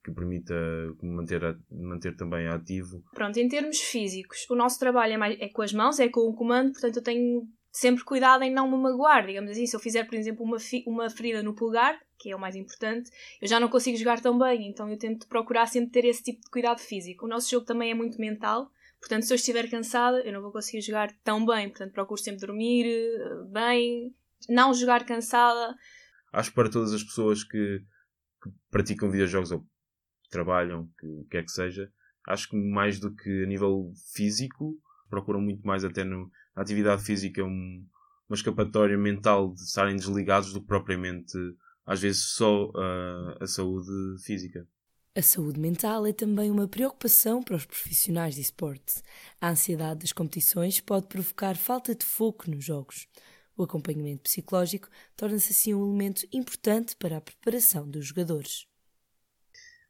que 0.02 0.12
permita 0.12 0.54
manter, 1.02 1.58
manter 1.70 2.16
também 2.16 2.48
ativo. 2.48 3.02
Pronto, 3.12 3.36
em 3.38 3.48
termos 3.48 3.78
físicos, 3.80 4.46
o 4.48 4.54
nosso 4.54 4.78
trabalho 4.78 5.12
é, 5.12 5.16
mais, 5.18 5.38
é 5.38 5.48
com 5.48 5.60
as 5.60 5.74
mãos, 5.74 5.98
é 5.98 6.08
com 6.08 6.20
o 6.20 6.34
comando, 6.34 6.72
portanto 6.72 6.96
eu 6.96 7.02
tenho 7.02 7.42
sempre 7.70 8.02
cuidado 8.04 8.42
em 8.42 8.52
não 8.52 8.70
me 8.70 8.78
magoar, 8.78 9.26
digamos 9.26 9.50
assim. 9.50 9.66
Se 9.66 9.76
eu 9.76 9.80
fizer, 9.80 10.04
por 10.04 10.14
exemplo, 10.14 10.44
uma, 10.44 10.56
uma 10.86 11.10
ferida 11.10 11.42
no 11.42 11.54
pulgar, 11.54 11.98
que 12.20 12.30
é 12.30 12.36
o 12.36 12.38
mais 12.38 12.54
importante, 12.54 13.10
eu 13.40 13.48
já 13.48 13.58
não 13.58 13.68
consigo 13.68 13.96
jogar 13.96 14.20
tão 14.20 14.38
bem, 14.38 14.68
então 14.68 14.88
eu 14.90 14.98
tento 14.98 15.26
procurar 15.26 15.66
sempre 15.66 15.90
ter 15.90 16.04
esse 16.04 16.22
tipo 16.22 16.42
de 16.42 16.50
cuidado 16.50 16.78
físico. 16.78 17.24
O 17.24 17.28
nosso 17.28 17.50
jogo 17.50 17.64
também 17.64 17.90
é 17.90 17.94
muito 17.94 18.20
mental, 18.20 18.70
portanto, 19.00 19.22
se 19.22 19.32
eu 19.32 19.36
estiver 19.36 19.68
cansada, 19.70 20.20
eu 20.20 20.32
não 20.32 20.42
vou 20.42 20.52
conseguir 20.52 20.82
jogar 20.82 21.10
tão 21.24 21.44
bem, 21.46 21.70
portanto, 21.70 21.92
procuro 21.92 22.20
sempre 22.20 22.46
dormir 22.46 22.86
eh, 22.86 23.44
bem, 23.50 24.14
não 24.48 24.74
jogar 24.74 25.06
cansada. 25.06 25.74
Acho 26.30 26.50
que 26.50 26.54
para 26.54 26.70
todas 26.70 26.92
as 26.92 27.02
pessoas 27.02 27.42
que, 27.42 27.80
que 28.42 28.50
praticam 28.70 29.10
videojogos 29.10 29.50
ou 29.50 29.64
trabalham, 30.30 30.88
que 31.00 31.26
quer 31.30 31.42
que 31.42 31.50
seja, 31.50 31.90
acho 32.28 32.50
que 32.50 32.56
mais 32.56 33.00
do 33.00 33.14
que 33.14 33.44
a 33.44 33.46
nível 33.46 33.92
físico, 34.14 34.78
procuram 35.08 35.40
muito 35.40 35.66
mais 35.66 35.84
até 35.84 36.04
no, 36.04 36.30
na 36.54 36.62
atividade 36.62 37.02
física 37.02 37.42
um, 37.42 37.84
uma 38.28 38.36
escapatória 38.36 38.96
mental 38.96 39.54
de 39.54 39.62
estarem 39.62 39.96
desligados 39.96 40.52
do 40.52 40.60
que 40.60 40.66
propriamente 40.66 41.32
às 41.90 42.00
vezes 42.00 42.22
só 42.22 42.66
uh, 42.66 43.42
a 43.42 43.46
saúde 43.48 43.90
física. 44.22 44.64
A 45.12 45.20
saúde 45.20 45.58
mental 45.58 46.06
é 46.06 46.12
também 46.12 46.48
uma 46.48 46.68
preocupação 46.68 47.42
para 47.42 47.56
os 47.56 47.66
profissionais 47.66 48.36
de 48.36 48.42
esporte. 48.42 49.02
A 49.40 49.50
ansiedade 49.50 49.98
das 49.98 50.12
competições 50.12 50.78
pode 50.78 51.08
provocar 51.08 51.56
falta 51.56 51.92
de 51.92 52.04
foco 52.04 52.48
nos 52.48 52.64
jogos. 52.64 53.08
O 53.56 53.64
acompanhamento 53.64 54.22
psicológico 54.22 54.88
torna-se 55.16 55.50
assim 55.50 55.74
um 55.74 55.84
elemento 55.84 56.24
importante 56.32 56.94
para 56.94 57.16
a 57.16 57.20
preparação 57.20 57.90
dos 57.90 58.06
jogadores. 58.06 58.68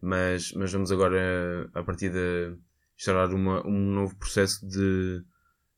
Mas, 0.01 0.53
mas 0.53 0.73
vamos 0.73 0.91
agora, 0.91 1.71
a 1.75 1.83
partir 1.83 2.11
de 2.11 2.57
instaurar 2.97 3.35
uma, 3.35 3.63
um 3.67 3.93
novo 3.93 4.17
processo 4.17 4.67
de, 4.67 5.23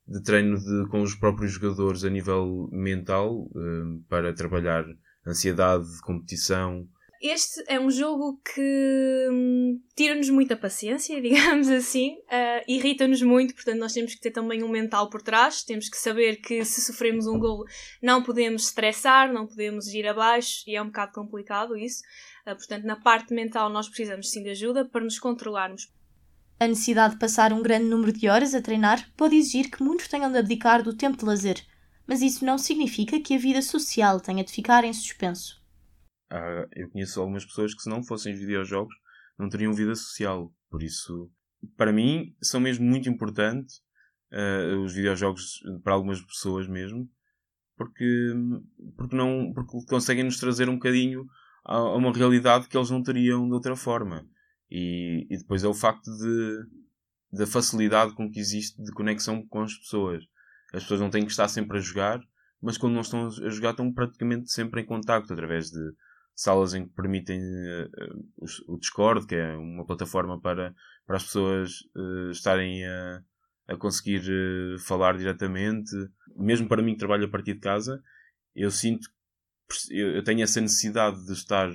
de 0.06 0.22
treino 0.22 0.56
de, 0.56 0.88
com 0.88 1.02
os 1.02 1.16
próprios 1.16 1.50
jogadores 1.50 2.04
a 2.04 2.10
nível 2.10 2.68
mental 2.70 3.40
uh, 3.40 4.04
para 4.08 4.32
trabalhar 4.32 4.84
ansiedade 5.26 5.84
de 5.84 6.00
competição. 6.00 6.88
este 7.20 7.62
é 7.68 7.78
um 7.78 7.90
jogo 7.90 8.40
que 8.42 9.28
hum, 9.30 9.80
tira-nos 9.94 10.28
muita 10.28 10.56
paciência, 10.56 11.20
digamos 11.22 11.68
assim, 11.68 12.16
uh, 12.22 12.64
irrita-nos 12.66 13.22
muito, 13.22 13.54
portanto 13.54 13.78
nós 13.78 13.92
temos 13.92 14.14
que 14.14 14.20
ter 14.20 14.32
também 14.32 14.62
um 14.62 14.68
mental 14.68 15.08
por 15.08 15.22
trás, 15.22 15.62
temos 15.62 15.88
que 15.88 15.96
saber 15.96 16.36
que 16.36 16.64
se 16.64 16.80
sofremos 16.80 17.26
um 17.26 17.38
gol 17.38 17.64
não 18.02 18.22
podemos 18.22 18.64
estressar, 18.64 19.32
não 19.32 19.46
podemos 19.46 19.86
ir 19.88 20.06
abaixo 20.06 20.64
e 20.66 20.74
é 20.74 20.82
um 20.82 20.86
bocado 20.86 21.12
complicado 21.12 21.76
isso. 21.76 22.02
Uh, 22.46 22.56
portanto, 22.56 22.84
na 22.84 22.96
parte 22.96 23.32
mental 23.32 23.70
nós 23.70 23.88
precisamos 23.88 24.30
sim 24.30 24.42
de 24.42 24.50
ajuda 24.50 24.84
para 24.84 25.04
nos 25.04 25.18
controlarmos. 25.18 25.88
A 26.62 26.66
necessidade 26.68 27.14
de 27.14 27.18
passar 27.18 27.52
um 27.52 27.60
grande 27.60 27.86
número 27.86 28.12
de 28.12 28.28
horas 28.28 28.54
a 28.54 28.62
treinar 28.62 29.10
pode 29.16 29.34
exigir 29.34 29.68
que 29.68 29.82
muitos 29.82 30.06
tenham 30.06 30.30
de 30.30 30.38
abdicar 30.38 30.80
do 30.80 30.96
tempo 30.96 31.16
de 31.16 31.24
lazer, 31.24 31.60
mas 32.06 32.22
isso 32.22 32.44
não 32.44 32.58
significa 32.58 33.20
que 33.20 33.34
a 33.34 33.38
vida 33.38 33.62
social 33.62 34.20
tenha 34.20 34.44
de 34.44 34.52
ficar 34.52 34.84
em 34.84 34.92
suspenso. 34.92 35.60
Ah, 36.30 36.66
eu 36.74 36.88
conheço 36.90 37.20
algumas 37.20 37.44
pessoas 37.44 37.74
que, 37.74 37.82
se 37.82 37.90
não 37.90 38.02
fossem 38.02 38.32
os 38.32 38.40
videojogos, 38.40 38.94
não 39.38 39.48
teriam 39.48 39.72
vida 39.72 39.94
social. 39.94 40.52
Por 40.70 40.82
isso, 40.82 41.30
para 41.76 41.92
mim, 41.92 42.34
são 42.42 42.60
mesmo 42.60 42.84
muito 42.84 43.08
importantes 43.08 43.82
uh, 44.32 44.78
os 44.82 44.94
videojogos 44.94 45.60
para 45.82 45.92
algumas 45.92 46.20
pessoas 46.20 46.66
mesmo, 46.66 47.08
porque, 47.76 48.32
porque, 48.96 49.16
não, 49.16 49.52
porque 49.54 49.84
conseguem 49.86 50.24
nos 50.24 50.38
trazer 50.38 50.68
um 50.68 50.74
bocadinho 50.74 51.26
a, 51.64 51.76
a 51.76 51.96
uma 51.96 52.12
realidade 52.12 52.68
que 52.68 52.76
eles 52.76 52.90
não 52.90 53.02
teriam 53.02 53.46
de 53.46 53.54
outra 53.54 53.76
forma. 53.76 54.26
E, 54.70 55.26
e 55.30 55.36
depois 55.36 55.62
é 55.64 55.68
o 55.68 55.74
facto 55.74 56.10
de, 56.10 56.58
da 57.32 57.46
facilidade 57.46 58.14
com 58.14 58.30
que 58.30 58.40
existe 58.40 58.82
de 58.82 58.92
conexão 58.92 59.46
com 59.48 59.60
as 59.60 59.74
pessoas. 59.74 60.24
As 60.72 60.82
pessoas 60.82 61.00
não 61.00 61.10
têm 61.10 61.24
que 61.24 61.30
estar 61.30 61.48
sempre 61.48 61.78
a 61.78 61.80
jogar, 61.80 62.20
mas 62.60 62.78
quando 62.78 62.94
não 62.94 63.00
estão 63.02 63.26
a 63.26 63.50
jogar 63.50 63.70
estão 63.70 63.92
praticamente 63.92 64.50
sempre 64.50 64.80
em 64.80 64.86
contacto 64.86 65.32
através 65.32 65.70
de 65.70 65.80
salas 66.34 66.74
em 66.74 66.86
que 66.86 66.94
permitem 66.94 67.40
uh, 67.40 68.46
o 68.68 68.78
Discord, 68.78 69.26
que 69.26 69.34
é 69.34 69.54
uma 69.56 69.84
plataforma 69.84 70.40
para, 70.40 70.74
para 71.06 71.16
as 71.16 71.24
pessoas 71.24 71.80
uh, 71.94 72.30
estarem 72.30 72.86
a, 72.86 73.22
a 73.68 73.76
conseguir 73.76 74.22
uh, 74.22 74.78
falar 74.78 75.16
diretamente. 75.18 75.90
Mesmo 76.36 76.68
para 76.68 76.82
mim 76.82 76.92
que 76.92 77.00
trabalho 77.00 77.26
a 77.26 77.30
partir 77.30 77.54
de 77.54 77.60
casa, 77.60 78.02
eu 78.54 78.70
sinto 78.70 79.08
eu 79.90 80.22
tenho 80.22 80.42
essa 80.42 80.60
necessidade 80.60 81.24
de 81.24 81.32
estar 81.32 81.70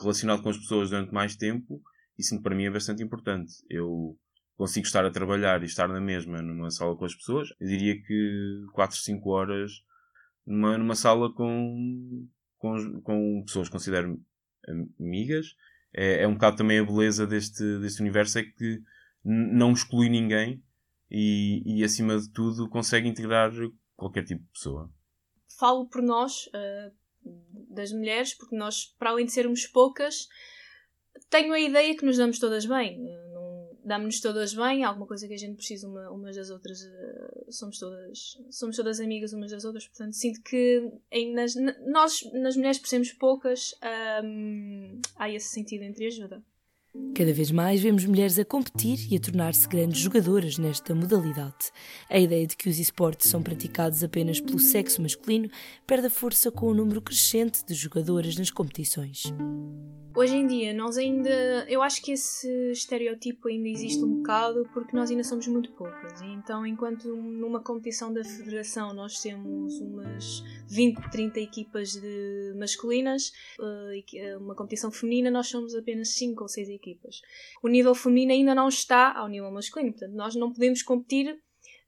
relacionado 0.00 0.42
com 0.42 0.48
as 0.48 0.58
pessoas 0.58 0.90
durante 0.90 1.14
mais 1.14 1.36
tempo 1.36 1.80
e 2.18 2.24
sinto 2.24 2.42
para 2.42 2.56
mim 2.56 2.64
é 2.64 2.70
bastante 2.70 3.04
importante. 3.04 3.52
Eu 3.70 4.18
consigo 4.58 4.84
estar 4.84 5.04
a 5.06 5.10
trabalhar 5.10 5.62
e 5.62 5.66
estar 5.66 5.88
na 5.88 6.00
mesma 6.00 6.42
numa 6.42 6.70
sala 6.70 6.96
com 6.96 7.04
as 7.04 7.14
pessoas, 7.14 7.48
eu 7.60 7.68
diria 7.68 7.94
que 8.02 8.66
4, 8.74 8.98
5 8.98 9.30
horas 9.30 9.70
numa, 10.44 10.76
numa 10.76 10.96
sala 10.96 11.32
com 11.32 12.26
com, 12.58 13.00
com 13.02 13.44
pessoas 13.46 13.68
que 13.68 13.72
considero 13.72 14.20
amigas. 15.00 15.54
É, 15.94 16.24
é 16.24 16.28
um 16.28 16.34
bocado 16.34 16.56
também 16.56 16.80
a 16.80 16.84
beleza 16.84 17.26
deste, 17.26 17.62
deste 17.78 18.00
universo, 18.02 18.40
é 18.40 18.42
que 18.42 18.82
não 19.24 19.72
exclui 19.72 20.08
ninguém 20.08 20.62
e, 21.10 21.62
e, 21.64 21.84
acima 21.84 22.18
de 22.18 22.30
tudo, 22.30 22.68
consegue 22.68 23.08
integrar 23.08 23.52
qualquer 23.96 24.24
tipo 24.24 24.42
de 24.42 24.50
pessoa. 24.50 24.92
Falo 25.58 25.88
por 25.88 26.02
nós, 26.02 26.46
uh, 26.48 26.92
das 27.70 27.92
mulheres, 27.92 28.34
porque 28.34 28.56
nós, 28.56 28.86
para 28.98 29.10
além 29.10 29.24
de 29.24 29.32
sermos 29.32 29.66
poucas, 29.66 30.28
tenho 31.30 31.52
a 31.52 31.60
ideia 31.60 31.96
que 31.96 32.04
nos 32.04 32.16
damos 32.16 32.38
todas 32.38 32.66
bem 32.66 33.06
damos-nos 33.88 34.20
todas 34.20 34.54
bem, 34.54 34.84
alguma 34.84 35.06
coisa 35.06 35.26
que 35.26 35.34
a 35.34 35.38
gente 35.38 35.56
precisa 35.56 35.88
uma, 35.88 36.10
umas 36.10 36.36
das 36.36 36.50
outras, 36.50 36.82
uh, 36.82 37.50
somos, 37.52 37.78
todas, 37.78 38.38
somos 38.50 38.76
todas 38.76 39.00
amigas 39.00 39.32
umas 39.32 39.50
das 39.50 39.64
outras, 39.64 39.88
portanto 39.88 40.12
sinto 40.14 40.40
que 40.42 40.92
em, 41.10 41.34
nas, 41.34 41.54
nós, 41.86 42.20
nas 42.34 42.56
mulheres, 42.56 42.78
por 42.78 42.88
sermos 42.88 43.12
poucas, 43.12 43.74
um, 44.22 45.00
há 45.16 45.30
esse 45.30 45.48
sentido 45.48 45.82
entre 45.82 46.06
ajuda. 46.06 46.42
Cada 47.14 47.32
vez 47.32 47.50
mais 47.50 47.80
vemos 47.80 48.04
mulheres 48.04 48.38
a 48.38 48.44
competir 48.44 49.10
e 49.10 49.16
a 49.16 49.20
tornar-se 49.20 49.68
grandes 49.68 49.98
jogadoras 50.00 50.56
nesta 50.56 50.94
modalidade. 50.94 51.72
A 52.08 52.18
ideia 52.18 52.46
de 52.46 52.56
que 52.56 52.68
os 52.68 52.78
esportes 52.78 53.28
são 53.28 53.42
praticados 53.42 54.04
apenas 54.04 54.40
pelo 54.40 54.60
sexo 54.60 55.02
masculino 55.02 55.50
perde 55.84 56.06
a 56.06 56.10
força 56.10 56.50
com 56.52 56.66
o 56.66 56.74
número 56.74 57.02
crescente 57.02 57.64
de 57.66 57.74
jogadoras 57.74 58.36
nas 58.36 58.52
competições. 58.52 59.32
Hoje 60.18 60.34
em 60.34 60.48
dia, 60.48 60.74
nós 60.74 60.98
ainda. 60.98 61.30
Eu 61.68 61.80
acho 61.80 62.02
que 62.02 62.10
esse 62.10 62.72
estereótipo 62.72 63.46
ainda 63.46 63.68
existe 63.68 64.02
um 64.02 64.16
bocado 64.16 64.68
porque 64.74 64.96
nós 64.96 65.10
ainda 65.12 65.22
somos 65.22 65.46
muito 65.46 65.70
poucas. 65.70 66.20
Então, 66.22 66.66
enquanto 66.66 67.06
numa 67.14 67.60
competição 67.60 68.12
da 68.12 68.24
federação 68.24 68.92
nós 68.92 69.22
temos 69.22 69.80
umas 69.80 70.42
20, 70.66 71.10
30 71.12 71.38
equipas 71.38 71.92
de 71.92 72.52
masculinas, 72.58 73.32
eh, 73.60 74.36
uma 74.38 74.56
competição 74.56 74.90
feminina 74.90 75.30
nós 75.30 75.46
somos 75.46 75.72
apenas 75.76 76.08
5 76.08 76.42
ou 76.42 76.48
6 76.48 76.68
equipas. 76.68 76.87
O 77.62 77.68
nível 77.68 77.94
feminino 77.94 78.32
ainda 78.32 78.54
não 78.54 78.68
está 78.68 79.12
ao 79.16 79.28
nível 79.28 79.50
masculino, 79.50 79.92
portanto, 79.92 80.14
nós 80.14 80.34
não 80.34 80.52
podemos 80.52 80.82
competir 80.82 81.38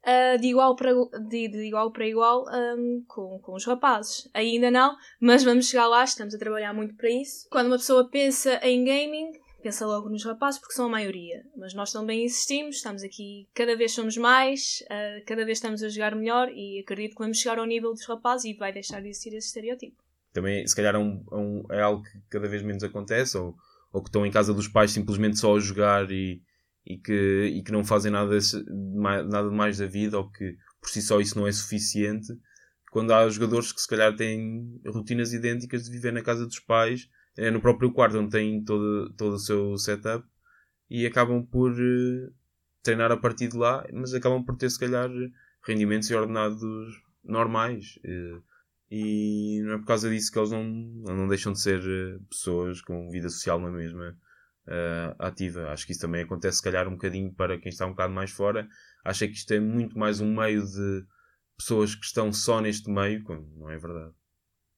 uh, 0.01 0.39
de, 0.39 0.47
igual 0.47 0.75
para, 0.75 0.93
de, 1.29 1.47
de 1.47 1.65
igual 1.65 1.91
para 1.91 2.07
igual 2.07 2.45
um, 2.49 3.03
com, 3.07 3.39
com 3.39 3.53
os 3.53 3.65
rapazes. 3.65 4.29
Ainda 4.33 4.69
não, 4.69 4.95
mas 5.19 5.43
vamos 5.43 5.69
chegar 5.69 5.87
lá, 5.87 6.03
estamos 6.03 6.33
a 6.33 6.39
trabalhar 6.39 6.73
muito 6.73 6.95
para 6.95 7.09
isso. 7.09 7.47
Quando 7.49 7.67
uma 7.67 7.77
pessoa 7.77 8.09
pensa 8.09 8.59
em 8.63 8.83
gaming, 8.83 9.31
pensa 9.61 9.85
logo 9.85 10.09
nos 10.09 10.25
rapazes 10.25 10.59
porque 10.59 10.73
são 10.73 10.87
a 10.87 10.89
maioria. 10.89 11.45
Mas 11.55 11.73
nós 11.73 11.91
também 11.91 12.25
existimos, 12.25 12.77
estamos 12.77 13.03
aqui, 13.03 13.47
cada 13.53 13.75
vez 13.75 13.91
somos 13.91 14.17
mais, 14.17 14.83
uh, 14.85 15.25
cada 15.25 15.45
vez 15.45 15.57
estamos 15.57 15.83
a 15.83 15.89
jogar 15.89 16.15
melhor 16.15 16.49
e 16.49 16.79
acredito 16.79 17.15
que 17.15 17.21
vamos 17.23 17.39
chegar 17.39 17.59
ao 17.59 17.65
nível 17.65 17.91
dos 17.91 18.05
rapazes 18.05 18.45
e 18.45 18.57
vai 18.57 18.73
deixar 18.73 19.01
de 19.01 19.09
existir 19.09 19.33
esse 19.35 19.47
estereótipo. 19.47 20.01
Também, 20.33 20.65
se 20.65 20.75
calhar, 20.75 20.95
é, 20.95 20.97
um, 20.97 21.65
é, 21.69 21.77
é 21.77 21.81
algo 21.81 22.03
que 22.03 22.17
cada 22.29 22.47
vez 22.47 22.63
menos 22.63 22.83
acontece, 22.83 23.37
ou, 23.37 23.53
ou 23.91 24.01
que 24.01 24.09
estão 24.09 24.25
em 24.25 24.31
casa 24.31 24.53
dos 24.53 24.67
pais 24.67 24.91
simplesmente 24.91 25.37
só 25.37 25.55
a 25.55 25.59
jogar 25.59 26.09
e, 26.11 26.41
e 26.85 26.97
que, 26.97 27.51
e 27.55 27.63
que 27.63 27.71
não 27.71 27.83
fazem 27.83 28.11
nada, 28.11 28.37
nada 29.25 29.51
mais 29.51 29.77
da 29.77 29.85
vida 29.85 30.17
ou 30.17 30.29
que 30.29 30.55
por 30.79 30.89
si 30.89 31.01
só 31.01 31.19
isso 31.19 31.37
não 31.37 31.47
é 31.47 31.51
suficiente. 31.51 32.27
Quando 32.91 33.13
há 33.13 33.29
jogadores 33.29 33.71
que 33.71 33.81
se 33.81 33.87
calhar 33.87 34.15
têm 34.15 34.81
rotinas 34.85 35.33
idênticas 35.33 35.83
de 35.85 35.91
viver 35.91 36.11
na 36.11 36.21
casa 36.21 36.45
dos 36.45 36.59
pais, 36.59 37.09
é 37.37 37.49
no 37.49 37.61
próprio 37.61 37.91
quarto 37.91 38.17
onde 38.17 38.31
têm 38.31 38.63
todo, 38.63 39.13
todo 39.13 39.33
o 39.33 39.39
seu 39.39 39.77
setup 39.77 40.25
e 40.89 41.05
acabam 41.05 41.45
por 41.45 41.71
uh, 41.71 42.33
treinar 42.83 43.11
a 43.11 43.17
partir 43.17 43.47
de 43.47 43.57
lá, 43.57 43.85
mas 43.93 44.13
acabam 44.13 44.43
por 44.43 44.57
ter 44.57 44.69
se 44.69 44.79
calhar 44.79 45.09
rendimentos 45.65 46.09
e 46.09 46.15
ordenados 46.15 47.01
normais. 47.23 47.97
Uh, 48.03 48.43
e 48.91 49.61
não 49.63 49.75
é 49.75 49.77
por 49.77 49.85
causa 49.85 50.09
disso 50.09 50.29
que 50.29 50.37
eles 50.37 50.51
não, 50.51 50.65
não 50.65 51.27
deixam 51.29 51.53
de 51.53 51.61
ser 51.61 51.79
eh, 51.79 52.19
pessoas 52.29 52.81
com 52.81 53.09
vida 53.09 53.29
social 53.29 53.57
na 53.57 53.71
mesma 53.71 54.17
uh, 54.67 55.15
ativa. 55.17 55.69
Acho 55.69 55.85
que 55.85 55.93
isso 55.93 56.01
também 56.01 56.23
acontece, 56.23 56.57
se 56.57 56.63
calhar, 56.63 56.89
um 56.89 56.95
bocadinho 56.95 57.33
para 57.33 57.57
quem 57.57 57.69
está 57.69 57.85
um 57.85 57.91
bocado 57.91 58.13
mais 58.13 58.31
fora. 58.31 58.67
Acha 59.05 59.25
que 59.27 59.33
isto 59.33 59.53
é 59.53 59.61
muito 59.61 59.97
mais 59.97 60.19
um 60.19 60.35
meio 60.35 60.65
de 60.65 61.05
pessoas 61.57 61.95
que 61.95 62.03
estão 62.03 62.33
só 62.33 62.59
neste 62.59 62.91
meio, 62.91 63.23
quando 63.23 63.47
não 63.55 63.69
é 63.69 63.77
verdade. 63.77 64.13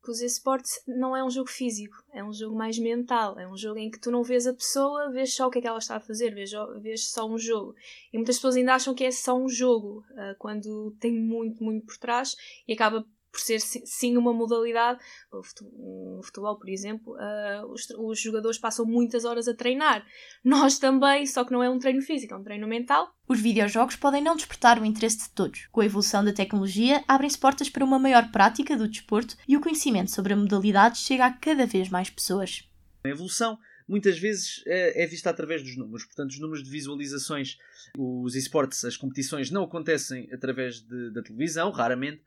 Os 0.08 0.22
esportes 0.22 0.84
não 0.86 1.16
é 1.16 1.24
um 1.24 1.30
jogo 1.30 1.50
físico, 1.50 1.96
é 2.14 2.24
um 2.24 2.34
jogo 2.34 2.56
mais 2.56 2.78
mental. 2.78 3.40
É 3.40 3.48
um 3.48 3.58
jogo 3.58 3.80
em 3.80 3.90
que 3.90 4.00
tu 4.00 4.12
não 4.12 4.22
vês 4.22 4.46
a 4.46 4.54
pessoa, 4.54 5.10
vês 5.12 5.34
só 5.34 5.48
o 5.48 5.50
que 5.50 5.58
é 5.58 5.62
que 5.62 5.68
ela 5.68 5.80
está 5.80 5.96
a 5.96 6.02
fazer, 6.02 6.36
vês, 6.36 6.52
vês 6.82 7.10
só 7.10 7.28
um 7.28 7.38
jogo. 7.40 7.74
E 8.12 8.18
muitas 8.18 8.36
pessoas 8.36 8.58
ainda 8.58 8.76
acham 8.76 8.94
que 8.94 9.06
é 9.06 9.12
só 9.12 9.36
um 9.36 9.50
jogo, 9.50 10.06
uh, 10.12 10.38
quando 10.38 10.96
tem 11.00 11.12
muito, 11.12 11.64
muito 11.64 11.88
por 11.88 11.98
trás 11.98 12.36
e 12.68 12.74
acaba 12.74 13.04
por 13.34 13.40
ser 13.40 13.60
sim 13.60 14.16
uma 14.16 14.32
modalidade. 14.32 15.00
No 15.32 16.22
futebol, 16.22 16.56
por 16.56 16.70
exemplo, 16.70 17.16
uh, 17.16 17.66
os, 17.72 17.90
os, 17.90 18.20
jogadores 18.20 18.60
passam 18.60 18.86
muitas 18.86 19.26
horas 19.26 19.48
a 19.48 19.56
treinar. 19.56 20.06
Nós 20.44 20.78
também, 20.78 21.26
só 21.26 21.44
que 21.44 21.52
não 21.52 21.64
é 21.64 21.70
um 21.70 21.80
treino 21.80 22.04
físico, 22.04 22.36
é 22.36 22.38
um 22.38 22.44
treino 22.44 22.68
mental. 22.68 23.12
Os 23.28 23.42
videojogos 23.42 23.96
podem 23.96 24.22
não 24.22 24.36
despertar 24.36 24.80
o 24.80 24.86
interesse 24.86 25.18
de 25.18 25.30
todos. 25.32 25.68
Com 25.72 25.82
a 25.82 25.86
evolução 25.86 26.24
da 26.24 26.32
tecnologia, 26.32 27.04
abrem-se 27.08 27.38
portas 27.38 27.70
para 27.70 27.84
uma 27.84 27.98
maior 27.98 28.32
prática 28.32 28.78
do 28.78 28.88
desporto 28.88 29.36
e 29.48 29.58
o 29.58 29.62
conhecimento 29.62 30.12
sobre 30.12 30.34
a 30.34 30.38
modalidade 30.38 31.00
chega 31.00 31.26
a 31.26 31.34
cada 31.34 31.66
vez 31.66 31.90
mais 31.90 32.12
pessoas. 32.12 32.70
A 33.04 33.10
evolução 33.10 33.58
muitas 33.88 34.20
vezes 34.20 34.62
é, 34.68 35.04
é, 35.04 35.08
vista 35.08 35.32
através 35.32 35.64
dos 35.64 35.76
números. 35.76 36.06
Portanto, 36.06 36.30
os 36.30 36.40
números 36.40 36.64
de 36.64 36.70
visualizações, 36.70 37.58
os 37.98 38.36
esportes, 38.36 38.86
as 38.86 38.96
competições 38.96 39.50
não 39.50 39.64
acontecem 39.64 40.30
através 40.32 40.82
de, 40.82 41.12
da 41.12 41.24
televisão, 41.24 41.72
raramente 41.72 42.22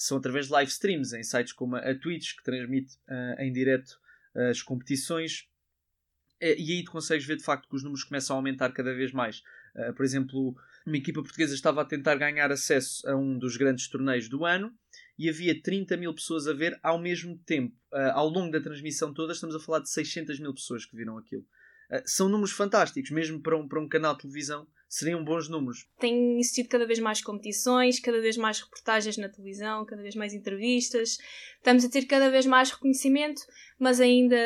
são 0.00 0.16
através 0.16 0.46
de 0.46 0.52
live 0.52 0.70
streams 0.70 1.14
em 1.14 1.22
sites 1.22 1.52
como 1.52 1.76
a 1.76 1.94
Twitch, 1.94 2.34
que 2.34 2.42
transmite 2.42 2.94
uh, 3.06 3.38
em 3.38 3.52
direto 3.52 3.90
uh, 4.34 4.48
as 4.48 4.62
competições. 4.62 5.46
Uh, 6.42 6.56
e 6.56 6.72
aí 6.72 6.84
tu 6.84 6.90
consegues 6.90 7.26
ver 7.26 7.36
de 7.36 7.44
facto 7.44 7.68
que 7.68 7.76
os 7.76 7.82
números 7.82 8.04
começam 8.04 8.34
a 8.34 8.38
aumentar 8.38 8.72
cada 8.72 8.94
vez 8.94 9.12
mais. 9.12 9.42
Eh, 9.76 9.92
por 9.92 10.04
exemplo, 10.04 10.56
uma 10.84 10.96
equipa 10.96 11.22
portuguesa 11.22 11.54
estava 11.54 11.82
a 11.82 11.84
tentar 11.84 12.16
ganhar 12.16 12.50
acesso 12.50 13.08
a 13.08 13.14
um 13.14 13.38
dos 13.38 13.56
grandes 13.56 13.88
torneios 13.88 14.28
do 14.28 14.44
ano 14.44 14.74
e 15.16 15.28
havia 15.28 15.62
30 15.62 15.96
mil 15.96 16.12
pessoas 16.12 16.48
a 16.48 16.52
ver 16.52 16.76
ao 16.82 16.98
mesmo 16.98 17.38
tempo. 17.46 17.76
ao 18.14 18.28
longo 18.28 18.50
da 18.50 18.60
transmissão 18.60 19.14
toda, 19.14 19.32
estamos 19.32 19.54
a 19.54 19.60
falar 19.60 19.80
de 19.80 19.90
600 19.90 20.40
mil 20.40 20.52
pessoas 20.52 20.84
que 20.84 20.96
viram 20.96 21.18
aquilo. 21.18 21.46
são 22.04 22.28
números 22.28 22.50
fantásticos, 22.50 23.12
mesmo 23.12 23.40
para 23.40 23.56
um, 23.56 23.68
para 23.68 23.80
um 23.80 23.88
canal 23.88 24.14
de 24.14 24.22
televisão 24.22 24.66
seriam 24.90 25.24
bons 25.24 25.48
números. 25.48 25.86
Tem 26.00 26.38
existido 26.38 26.68
cada 26.68 26.84
vez 26.84 26.98
mais 26.98 27.22
competições, 27.22 28.00
cada 28.00 28.20
vez 28.20 28.36
mais 28.36 28.60
reportagens 28.60 29.16
na 29.16 29.28
televisão, 29.28 29.86
cada 29.86 30.02
vez 30.02 30.16
mais 30.16 30.34
entrevistas. 30.34 31.16
Estamos 31.56 31.84
a 31.84 31.88
ter 31.88 32.04
cada 32.06 32.28
vez 32.28 32.44
mais 32.44 32.70
reconhecimento, 32.70 33.40
mas 33.78 34.00
ainda, 34.00 34.36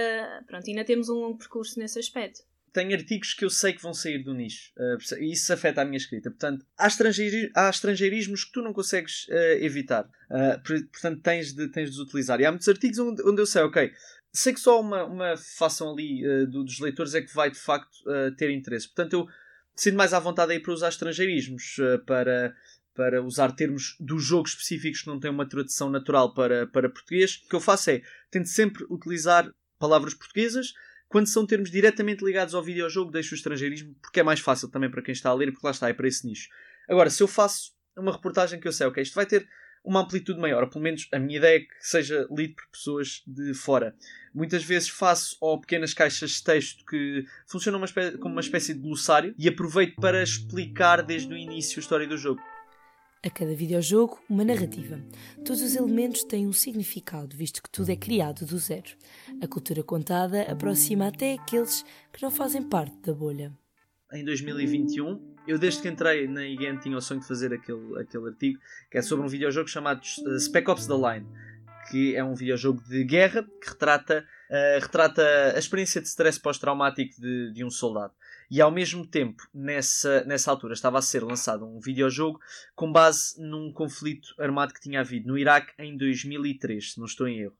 pronto, 0.46 0.68
ainda 0.68 0.84
temos 0.84 1.08
um 1.08 1.14
longo 1.14 1.38
percurso 1.38 1.80
nesse 1.80 1.98
aspecto 1.98 2.42
tenho 2.74 2.92
artigos 2.92 3.32
que 3.32 3.44
eu 3.44 3.50
sei 3.50 3.72
que 3.72 3.80
vão 3.80 3.94
sair 3.94 4.18
do 4.18 4.34
nicho 4.34 4.72
uh, 4.76 5.22
e 5.22 5.32
isso 5.32 5.52
afeta 5.52 5.80
a 5.80 5.84
minha 5.84 5.96
escrita. 5.96 6.28
Portanto, 6.28 6.66
há, 6.76 6.88
estrangeiri 6.88 7.48
há 7.54 7.70
estrangeirismos 7.70 8.44
que 8.44 8.52
tu 8.52 8.60
não 8.60 8.72
consegues 8.72 9.28
uh, 9.28 9.62
evitar. 9.64 10.04
Uh, 10.28 10.60
portanto, 10.90 11.22
tens 11.22 11.54
de, 11.54 11.68
tens 11.68 11.92
de 11.92 12.02
utilizar. 12.02 12.40
E 12.40 12.44
há 12.44 12.50
muitos 12.50 12.68
artigos 12.68 12.98
onde, 12.98 13.22
onde 13.22 13.40
eu 13.40 13.46
sei, 13.46 13.62
ok, 13.62 13.92
sei 14.32 14.52
que 14.52 14.58
só 14.58 14.80
uma, 14.80 15.04
uma 15.04 15.36
fação 15.36 15.92
ali 15.92 16.20
do, 16.48 16.64
dos 16.64 16.80
leitores 16.80 17.14
é 17.14 17.22
que 17.22 17.32
vai 17.32 17.48
de 17.48 17.58
facto 17.58 17.96
ter 18.36 18.50
interesse. 18.50 18.88
Portanto, 18.88 19.12
eu 19.12 19.26
sinto 19.74 19.96
mais 19.96 20.12
à 20.12 20.18
vontade 20.18 20.52
aí 20.52 20.60
para 20.60 20.72
usar 20.72 20.88
estrangeirismos, 20.88 21.76
para, 22.06 22.54
para 22.94 23.22
usar 23.22 23.52
termos 23.52 23.96
do 23.98 24.18
jogo 24.18 24.48
específicos 24.48 25.02
que 25.02 25.08
não 25.08 25.18
têm 25.18 25.30
uma 25.30 25.48
tradução 25.48 25.90
natural 25.90 26.32
para, 26.34 26.66
para 26.66 26.88
português. 26.88 27.42
O 27.44 27.48
que 27.48 27.56
eu 27.56 27.60
faço 27.60 27.90
é, 27.90 28.02
tento 28.30 28.48
sempre 28.48 28.84
utilizar 28.90 29.52
palavras 29.78 30.14
portuguesas. 30.14 30.72
Quando 31.08 31.26
são 31.26 31.46
termos 31.46 31.70
diretamente 31.70 32.24
ligados 32.24 32.54
ao 32.54 32.62
videojogo, 32.62 33.10
deixo 33.10 33.34
o 33.34 33.36
estrangeirismo, 33.36 33.94
porque 34.00 34.20
é 34.20 34.22
mais 34.22 34.40
fácil 34.40 34.68
também 34.68 34.90
para 34.90 35.02
quem 35.02 35.12
está 35.12 35.30
a 35.30 35.34
ler, 35.34 35.52
porque 35.52 35.66
lá 35.66 35.70
está, 35.70 35.88
é 35.88 35.92
para 35.92 36.08
esse 36.08 36.26
nicho. 36.26 36.48
Agora, 36.88 37.10
se 37.10 37.22
eu 37.22 37.28
faço 37.28 37.72
uma 37.96 38.12
reportagem 38.12 38.58
que 38.58 38.66
eu 38.66 38.72
sei, 38.72 38.86
ok, 38.86 39.02
isto 39.02 39.14
vai 39.14 39.26
ter 39.26 39.48
uma 39.84 40.00
amplitude 40.00 40.40
maior, 40.40 40.68
pelo 40.68 40.82
menos 40.82 41.06
a 41.12 41.18
minha 41.18 41.36
ideia 41.36 41.58
é 41.58 41.60
que 41.60 41.74
seja 41.80 42.26
lido 42.30 42.54
por 42.54 42.66
pessoas 42.68 43.22
de 43.26 43.52
fora. 43.52 43.94
Muitas 44.34 44.64
vezes 44.64 44.88
faço 44.88 45.36
ou 45.40 45.60
pequenas 45.60 45.92
caixas 45.92 46.30
de 46.30 46.42
texto 46.42 46.84
que 46.86 47.24
funcionam 47.46 47.78
uma 47.78 47.86
como 48.18 48.34
uma 48.34 48.40
espécie 48.40 48.72
de 48.72 48.80
glossário 48.80 49.34
e 49.38 49.46
aproveito 49.46 49.96
para 49.96 50.22
explicar 50.22 51.02
desde 51.02 51.32
o 51.32 51.36
início 51.36 51.78
a 51.78 51.82
história 51.82 52.06
do 52.06 52.16
jogo. 52.16 52.40
A 53.22 53.30
cada 53.30 53.54
videojogo, 53.54 54.20
uma 54.28 54.44
narrativa. 54.44 55.00
Todos 55.44 55.62
os 55.62 55.74
elementos 55.74 56.24
têm 56.24 56.46
um 56.46 56.52
significado, 56.52 57.34
visto 57.34 57.62
que 57.62 57.70
tudo 57.70 57.90
é 57.90 57.96
criado 57.96 58.44
do 58.44 58.58
zero. 58.58 58.90
A 59.40 59.46
cultura 59.46 59.82
contada 59.82 60.42
aproxima 60.42 61.08
até 61.08 61.34
aqueles 61.34 61.84
que 62.12 62.22
não 62.22 62.30
fazem 62.30 62.62
parte 62.62 62.96
da 62.98 63.14
bolha. 63.14 63.50
Em 64.12 64.22
2021, 64.24 65.33
eu 65.46 65.58
desde 65.58 65.82
que 65.82 65.88
entrei 65.88 66.26
na 66.26 66.44
IGN 66.44 66.78
tinha 66.78 66.96
o 66.96 67.00
sonho 67.00 67.20
de 67.20 67.26
fazer 67.26 67.52
aquele, 67.52 68.00
aquele 68.00 68.26
artigo 68.28 68.60
que 68.90 68.98
é 68.98 69.02
sobre 69.02 69.24
um 69.24 69.28
videojogo 69.28 69.68
chamado 69.68 70.00
uh, 70.00 70.40
Spec 70.40 70.68
Ops 70.70 70.86
The 70.86 70.94
Line, 70.94 71.26
que 71.90 72.16
é 72.16 72.24
um 72.24 72.34
videojogo 72.34 72.82
de 72.82 73.04
guerra 73.04 73.42
que 73.42 73.68
retrata, 73.68 74.26
uh, 74.50 74.80
retrata 74.80 75.22
a 75.54 75.58
experiência 75.58 76.00
de 76.00 76.08
stress 76.08 76.40
pós-traumático 76.40 77.20
de, 77.20 77.52
de 77.52 77.64
um 77.64 77.70
soldado. 77.70 78.12
E 78.50 78.60
ao 78.60 78.70
mesmo 78.70 79.06
tempo, 79.06 79.42
nessa, 79.52 80.24
nessa 80.24 80.50
altura, 80.50 80.74
estava 80.74 80.98
a 80.98 81.02
ser 81.02 81.22
lançado 81.22 81.66
um 81.66 81.80
videojogo 81.80 82.40
com 82.74 82.90
base 82.90 83.40
num 83.40 83.72
conflito 83.72 84.34
armado 84.38 84.72
que 84.72 84.80
tinha 84.80 85.00
havido 85.00 85.28
no 85.28 85.38
Iraque 85.38 85.72
em 85.78 85.96
2003, 85.96 86.92
se 86.92 86.98
não 86.98 87.06
estou 87.06 87.26
em 87.26 87.40
erro. 87.40 87.56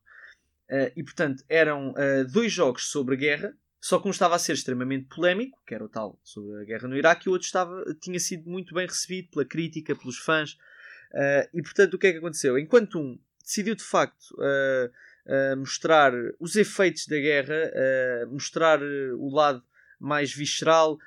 Uh, 0.71 0.91
e 0.97 1.03
portanto, 1.03 1.45
eram 1.49 1.91
uh, 1.91 2.25
dois 2.33 2.51
jogos 2.51 2.91
sobre 2.91 3.17
guerra 3.17 3.55
só 3.85 3.99
que 3.99 4.09
um 4.09 4.11
estava 4.11 4.35
a 4.35 4.39
ser 4.39 4.55
extremamente 4.55 5.15
polémico, 5.15 5.61
que 5.67 5.75
era 5.75 5.85
o 5.85 5.89
tal 5.91 6.19
sobre 6.25 6.63
a 6.63 6.65
guerra 6.65 6.89
no 6.89 6.97
Iraque, 6.97 7.27
e 7.27 7.29
o 7.29 7.33
outro 7.33 7.45
estava, 7.45 7.85
tinha 8.01 8.19
sido 8.19 8.49
muito 8.49 8.73
bem 8.73 8.87
recebido 8.87 9.29
pela 9.29 9.45
crítica, 9.45 9.95
pelos 9.95 10.17
fãs. 10.17 10.53
Uh, 11.13 11.47
e 11.53 11.61
portanto, 11.61 11.93
o 11.93 11.99
que 11.99 12.07
é 12.07 12.13
que 12.13 12.17
aconteceu? 12.17 12.59
Enquanto 12.59 12.99
um 12.99 13.19
decidiu 13.45 13.75
de 13.75 13.85
facto 13.85 14.31
uh, 14.39 14.91
uh, 15.27 15.57
mostrar 15.59 16.15
os 16.41 16.57
efeitos 16.57 17.07
da 17.07 17.19
guerra, 17.19 17.55
mostrar 18.31 18.81
o 18.83 19.29
lado 19.29 19.63
mais 20.01 20.33
visceral, 20.33 20.99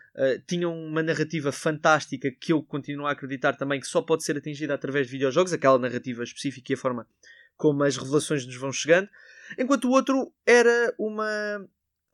tinha 0.46 0.70
uma 0.70 1.02
narrativa 1.02 1.52
fantástica 1.52 2.30
que 2.30 2.54
eu 2.54 2.62
continuo 2.62 3.08
a 3.08 3.12
acreditar 3.12 3.54
também 3.54 3.80
que 3.80 3.88
só 3.88 4.04
pode 4.04 4.24
ser 4.24 4.38
atingida 4.38 4.76
através 4.76 5.08
de 5.08 5.14
videojogos, 5.14 5.52
aquela 5.52 5.80
narrativa 5.80 6.24
específica 6.24 6.74
e 6.74 6.76
a 6.76 6.78
forma 6.78 7.08
como 7.56 7.84
as 7.84 7.98
revelações 7.98 8.46
nos 8.46 8.56
vão 8.56 8.72
chegando. 8.72 9.10
Enquanto 9.58 9.86
o 9.86 9.92
outro 9.92 10.32
era 10.46 10.94
uma, 10.98 11.68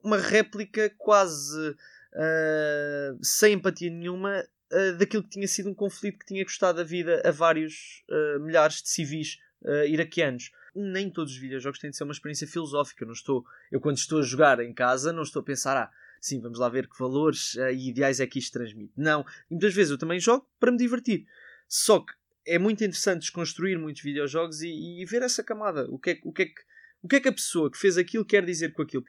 uma 0.03 0.17
réplica 0.17 0.93
quase 0.97 1.75
uh, 2.13 3.19
sem 3.21 3.53
empatia 3.53 3.89
nenhuma 3.89 4.45
uh, 4.71 4.97
daquilo 4.97 5.23
que 5.23 5.29
tinha 5.29 5.47
sido 5.47 5.69
um 5.69 5.73
conflito 5.73 6.19
que 6.19 6.25
tinha 6.25 6.43
custado 6.43 6.81
a 6.81 6.83
vida 6.83 7.21
a 7.25 7.31
vários 7.31 8.03
uh, 8.09 8.39
milhares 8.41 8.81
de 8.81 8.89
civis 8.89 9.39
iraquianos. 9.87 10.51
Nem 10.75 11.09
todos 11.09 11.31
os 11.31 11.39
videojogos 11.39 11.79
têm 11.79 11.89
de 11.89 11.95
ser 11.95 12.03
uma 12.03 12.11
experiência 12.11 12.45
filosófica. 12.45 13.05
Eu, 13.05 13.07
não 13.07 13.13
estou, 13.13 13.45
eu 13.71 13.79
quando 13.79 13.95
estou 13.95 14.19
a 14.19 14.21
jogar 14.21 14.59
em 14.59 14.73
casa, 14.73 15.13
não 15.13 15.23
estou 15.23 15.39
a 15.39 15.45
pensar, 15.45 15.77
ah, 15.77 15.89
sim, 16.19 16.41
vamos 16.41 16.59
lá 16.59 16.67
ver 16.67 16.85
que 16.85 16.99
valores 16.99 17.55
e 17.55 17.87
ideais 17.87 18.19
é 18.19 18.27
que 18.27 18.39
isto 18.39 18.51
transmite. 18.51 18.91
Não. 18.97 19.21
E 19.49 19.53
muitas 19.53 19.73
vezes 19.73 19.91
eu 19.91 19.97
também 19.97 20.19
jogo 20.19 20.45
para 20.59 20.69
me 20.69 20.77
divertir. 20.77 21.25
Só 21.65 22.01
que 22.01 22.11
é 22.45 22.59
muito 22.59 22.83
interessante 22.83 23.21
desconstruir 23.21 23.79
muitos 23.79 24.01
videojogos 24.01 24.61
e, 24.61 25.01
e 25.01 25.05
ver 25.05 25.21
essa 25.21 25.41
camada. 25.41 25.89
O 25.89 25.97
que, 25.97 26.09
é, 26.09 26.19
o, 26.25 26.33
que 26.33 26.41
é 26.41 26.45
que, 26.47 26.61
o 27.01 27.07
que 27.07 27.15
é 27.15 27.19
que 27.21 27.29
a 27.29 27.33
pessoa 27.33 27.71
que 27.71 27.77
fez 27.77 27.97
aquilo 27.97 28.25
quer 28.25 28.43
dizer 28.43 28.73
com 28.73 28.81
aquilo? 28.81 29.05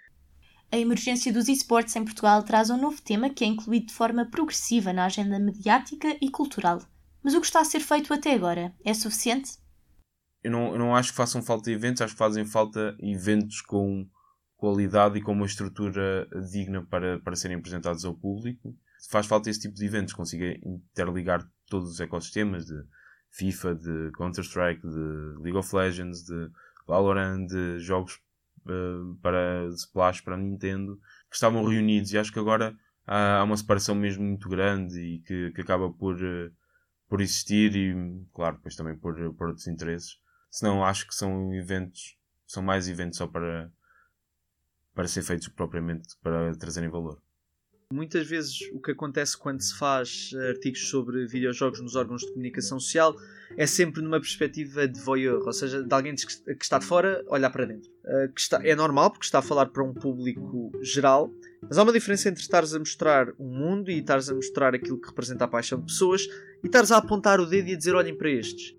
A 0.70 0.76
emergência 0.76 1.32
dos 1.32 1.48
esportes 1.48 1.94
em 1.96 2.04
Portugal 2.04 2.42
traz 2.42 2.70
um 2.70 2.80
novo 2.80 3.00
tema 3.00 3.30
que 3.30 3.44
é 3.44 3.46
incluído 3.46 3.86
de 3.86 3.92
forma 3.92 4.26
progressiva 4.26 4.92
na 4.92 5.06
agenda 5.06 5.38
mediática 5.38 6.16
e 6.20 6.30
cultural. 6.30 6.80
Mas 7.22 7.34
o 7.34 7.40
que 7.40 7.46
está 7.46 7.60
a 7.60 7.64
ser 7.64 7.80
feito 7.80 8.12
até 8.12 8.34
agora 8.34 8.74
é 8.84 8.92
suficiente? 8.92 9.52
Eu 10.42 10.50
não, 10.50 10.72
eu 10.72 10.78
não 10.78 10.94
acho 10.94 11.10
que 11.10 11.16
façam 11.16 11.42
falta 11.42 11.70
eventos, 11.70 12.02
acho 12.02 12.12
que 12.12 12.18
fazem 12.18 12.44
falta 12.44 12.94
eventos 13.00 13.62
com 13.62 14.06
qualidade 14.56 15.18
e 15.18 15.22
com 15.22 15.32
uma 15.32 15.46
estrutura 15.46 16.28
digna 16.50 16.84
para, 16.84 17.18
para 17.20 17.36
serem 17.36 17.56
apresentados 17.56 18.04
ao 18.04 18.14
público. 18.14 18.76
Faz 19.10 19.26
falta 19.26 19.48
esse 19.48 19.60
tipo 19.60 19.74
de 19.74 19.84
eventos, 19.84 20.12
consiga 20.12 20.54
interligar 20.64 21.46
todos 21.68 21.90
os 21.90 22.00
ecossistemas 22.00 22.66
de 22.66 22.74
FIFA, 23.30 23.74
de 23.74 24.10
Counter-Strike, 24.16 24.82
de 24.82 25.42
League 25.42 25.56
of 25.56 25.74
Legends, 25.74 26.24
de 26.24 26.50
Valorant, 26.86 27.46
de 27.46 27.78
jogos 27.78 28.18
para 29.20 29.68
Splash, 29.74 30.20
para 30.20 30.36
Nintendo, 30.36 30.96
que 31.28 31.36
estavam 31.36 31.64
reunidos 31.64 32.12
e 32.12 32.18
acho 32.18 32.32
que 32.32 32.38
agora 32.38 32.76
há, 33.06 33.42
uma 33.44 33.56
separação 33.56 33.94
mesmo 33.94 34.24
muito 34.24 34.48
grande 34.48 35.00
e 35.00 35.18
que, 35.20 35.52
que 35.52 35.60
acaba 35.60 35.90
por, 35.92 36.16
uh, 36.16 36.52
por 37.08 37.20
existir 37.20 37.74
e, 37.76 37.94
claro, 38.32 38.56
depois 38.56 38.76
também 38.76 38.96
por, 38.96 39.14
por 39.34 39.48
outros 39.48 39.66
interesses. 39.66 40.18
Senão 40.50 40.84
acho 40.84 41.06
que 41.06 41.14
são 41.14 41.52
eventos, 41.54 42.16
são 42.46 42.62
mais 42.62 42.88
eventos 42.88 43.18
só 43.18 43.26
para, 43.26 43.70
para 44.94 45.08
ser 45.08 45.22
feitos 45.22 45.48
propriamente 45.48 46.16
para 46.22 46.54
trazerem 46.56 46.90
valor. 46.90 47.23
Muitas 47.92 48.26
vezes 48.26 48.60
o 48.72 48.80
que 48.80 48.90
acontece 48.90 49.36
quando 49.36 49.60
se 49.60 49.76
faz 49.78 50.30
artigos 50.48 50.88
sobre 50.88 51.26
videojogos 51.26 51.80
nos 51.80 51.94
órgãos 51.94 52.22
de 52.22 52.28
comunicação 52.28 52.80
social 52.80 53.14
é 53.56 53.66
sempre 53.66 54.02
numa 54.02 54.18
perspectiva 54.18 54.88
de 54.88 54.98
voyeur, 55.00 55.42
ou 55.44 55.52
seja, 55.52 55.82
de 55.82 55.94
alguém 55.94 56.14
que 56.14 56.52
está 56.60 56.78
de 56.78 56.86
fora 56.86 57.24
olhar 57.28 57.50
para 57.50 57.66
dentro. 57.66 57.90
Que 58.34 58.40
está, 58.40 58.60
é 58.66 58.74
normal 58.74 59.10
porque 59.10 59.26
está 59.26 59.38
a 59.38 59.42
falar 59.42 59.66
para 59.66 59.84
um 59.84 59.94
público 59.94 60.72
geral, 60.82 61.30
mas 61.62 61.78
há 61.78 61.82
uma 61.82 61.92
diferença 61.92 62.28
entre 62.28 62.42
estares 62.42 62.74
a 62.74 62.78
mostrar 62.78 63.28
um 63.38 63.48
mundo 63.48 63.90
e 63.90 63.98
estares 63.98 64.28
a 64.28 64.34
mostrar 64.34 64.74
aquilo 64.74 65.00
que 65.00 65.08
representa 65.08 65.44
a 65.44 65.48
paixão 65.48 65.78
de 65.78 65.86
pessoas 65.86 66.22
e 66.62 66.66
estares 66.66 66.90
a 66.90 66.96
apontar 66.96 67.38
o 67.38 67.46
dedo 67.46 67.68
e 67.68 67.74
a 67.74 67.76
dizer 67.76 67.94
olhem 67.94 68.16
para 68.16 68.30
estes. 68.30 68.74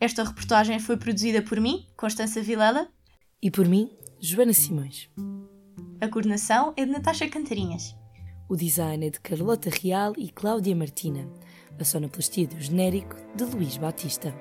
Esta 0.00 0.24
reportagem 0.24 0.80
foi 0.80 0.96
produzida 0.96 1.42
por 1.42 1.60
mim, 1.60 1.86
Constança 1.94 2.42
Vilela. 2.42 2.88
E 3.42 3.50
por 3.50 3.66
mim, 3.66 3.90
Joana 4.18 4.52
Simões. 4.52 5.08
A 6.00 6.08
coordenação 6.08 6.72
é 6.78 6.86
de 6.86 6.90
Natasha 6.90 7.28
Cantarinhas. 7.28 7.94
O 8.48 8.56
design 8.56 9.06
é 9.06 9.10
de 9.10 9.20
Carlota 9.20 9.68
Real 9.68 10.14
e 10.16 10.30
Cláudia 10.30 10.74
Martina. 10.74 11.28
A 11.78 11.84
sonoplastia 11.84 12.46
do 12.46 12.58
genérico 12.58 13.16
de 13.36 13.44
Luís 13.44 13.76
Batista. 13.76 14.34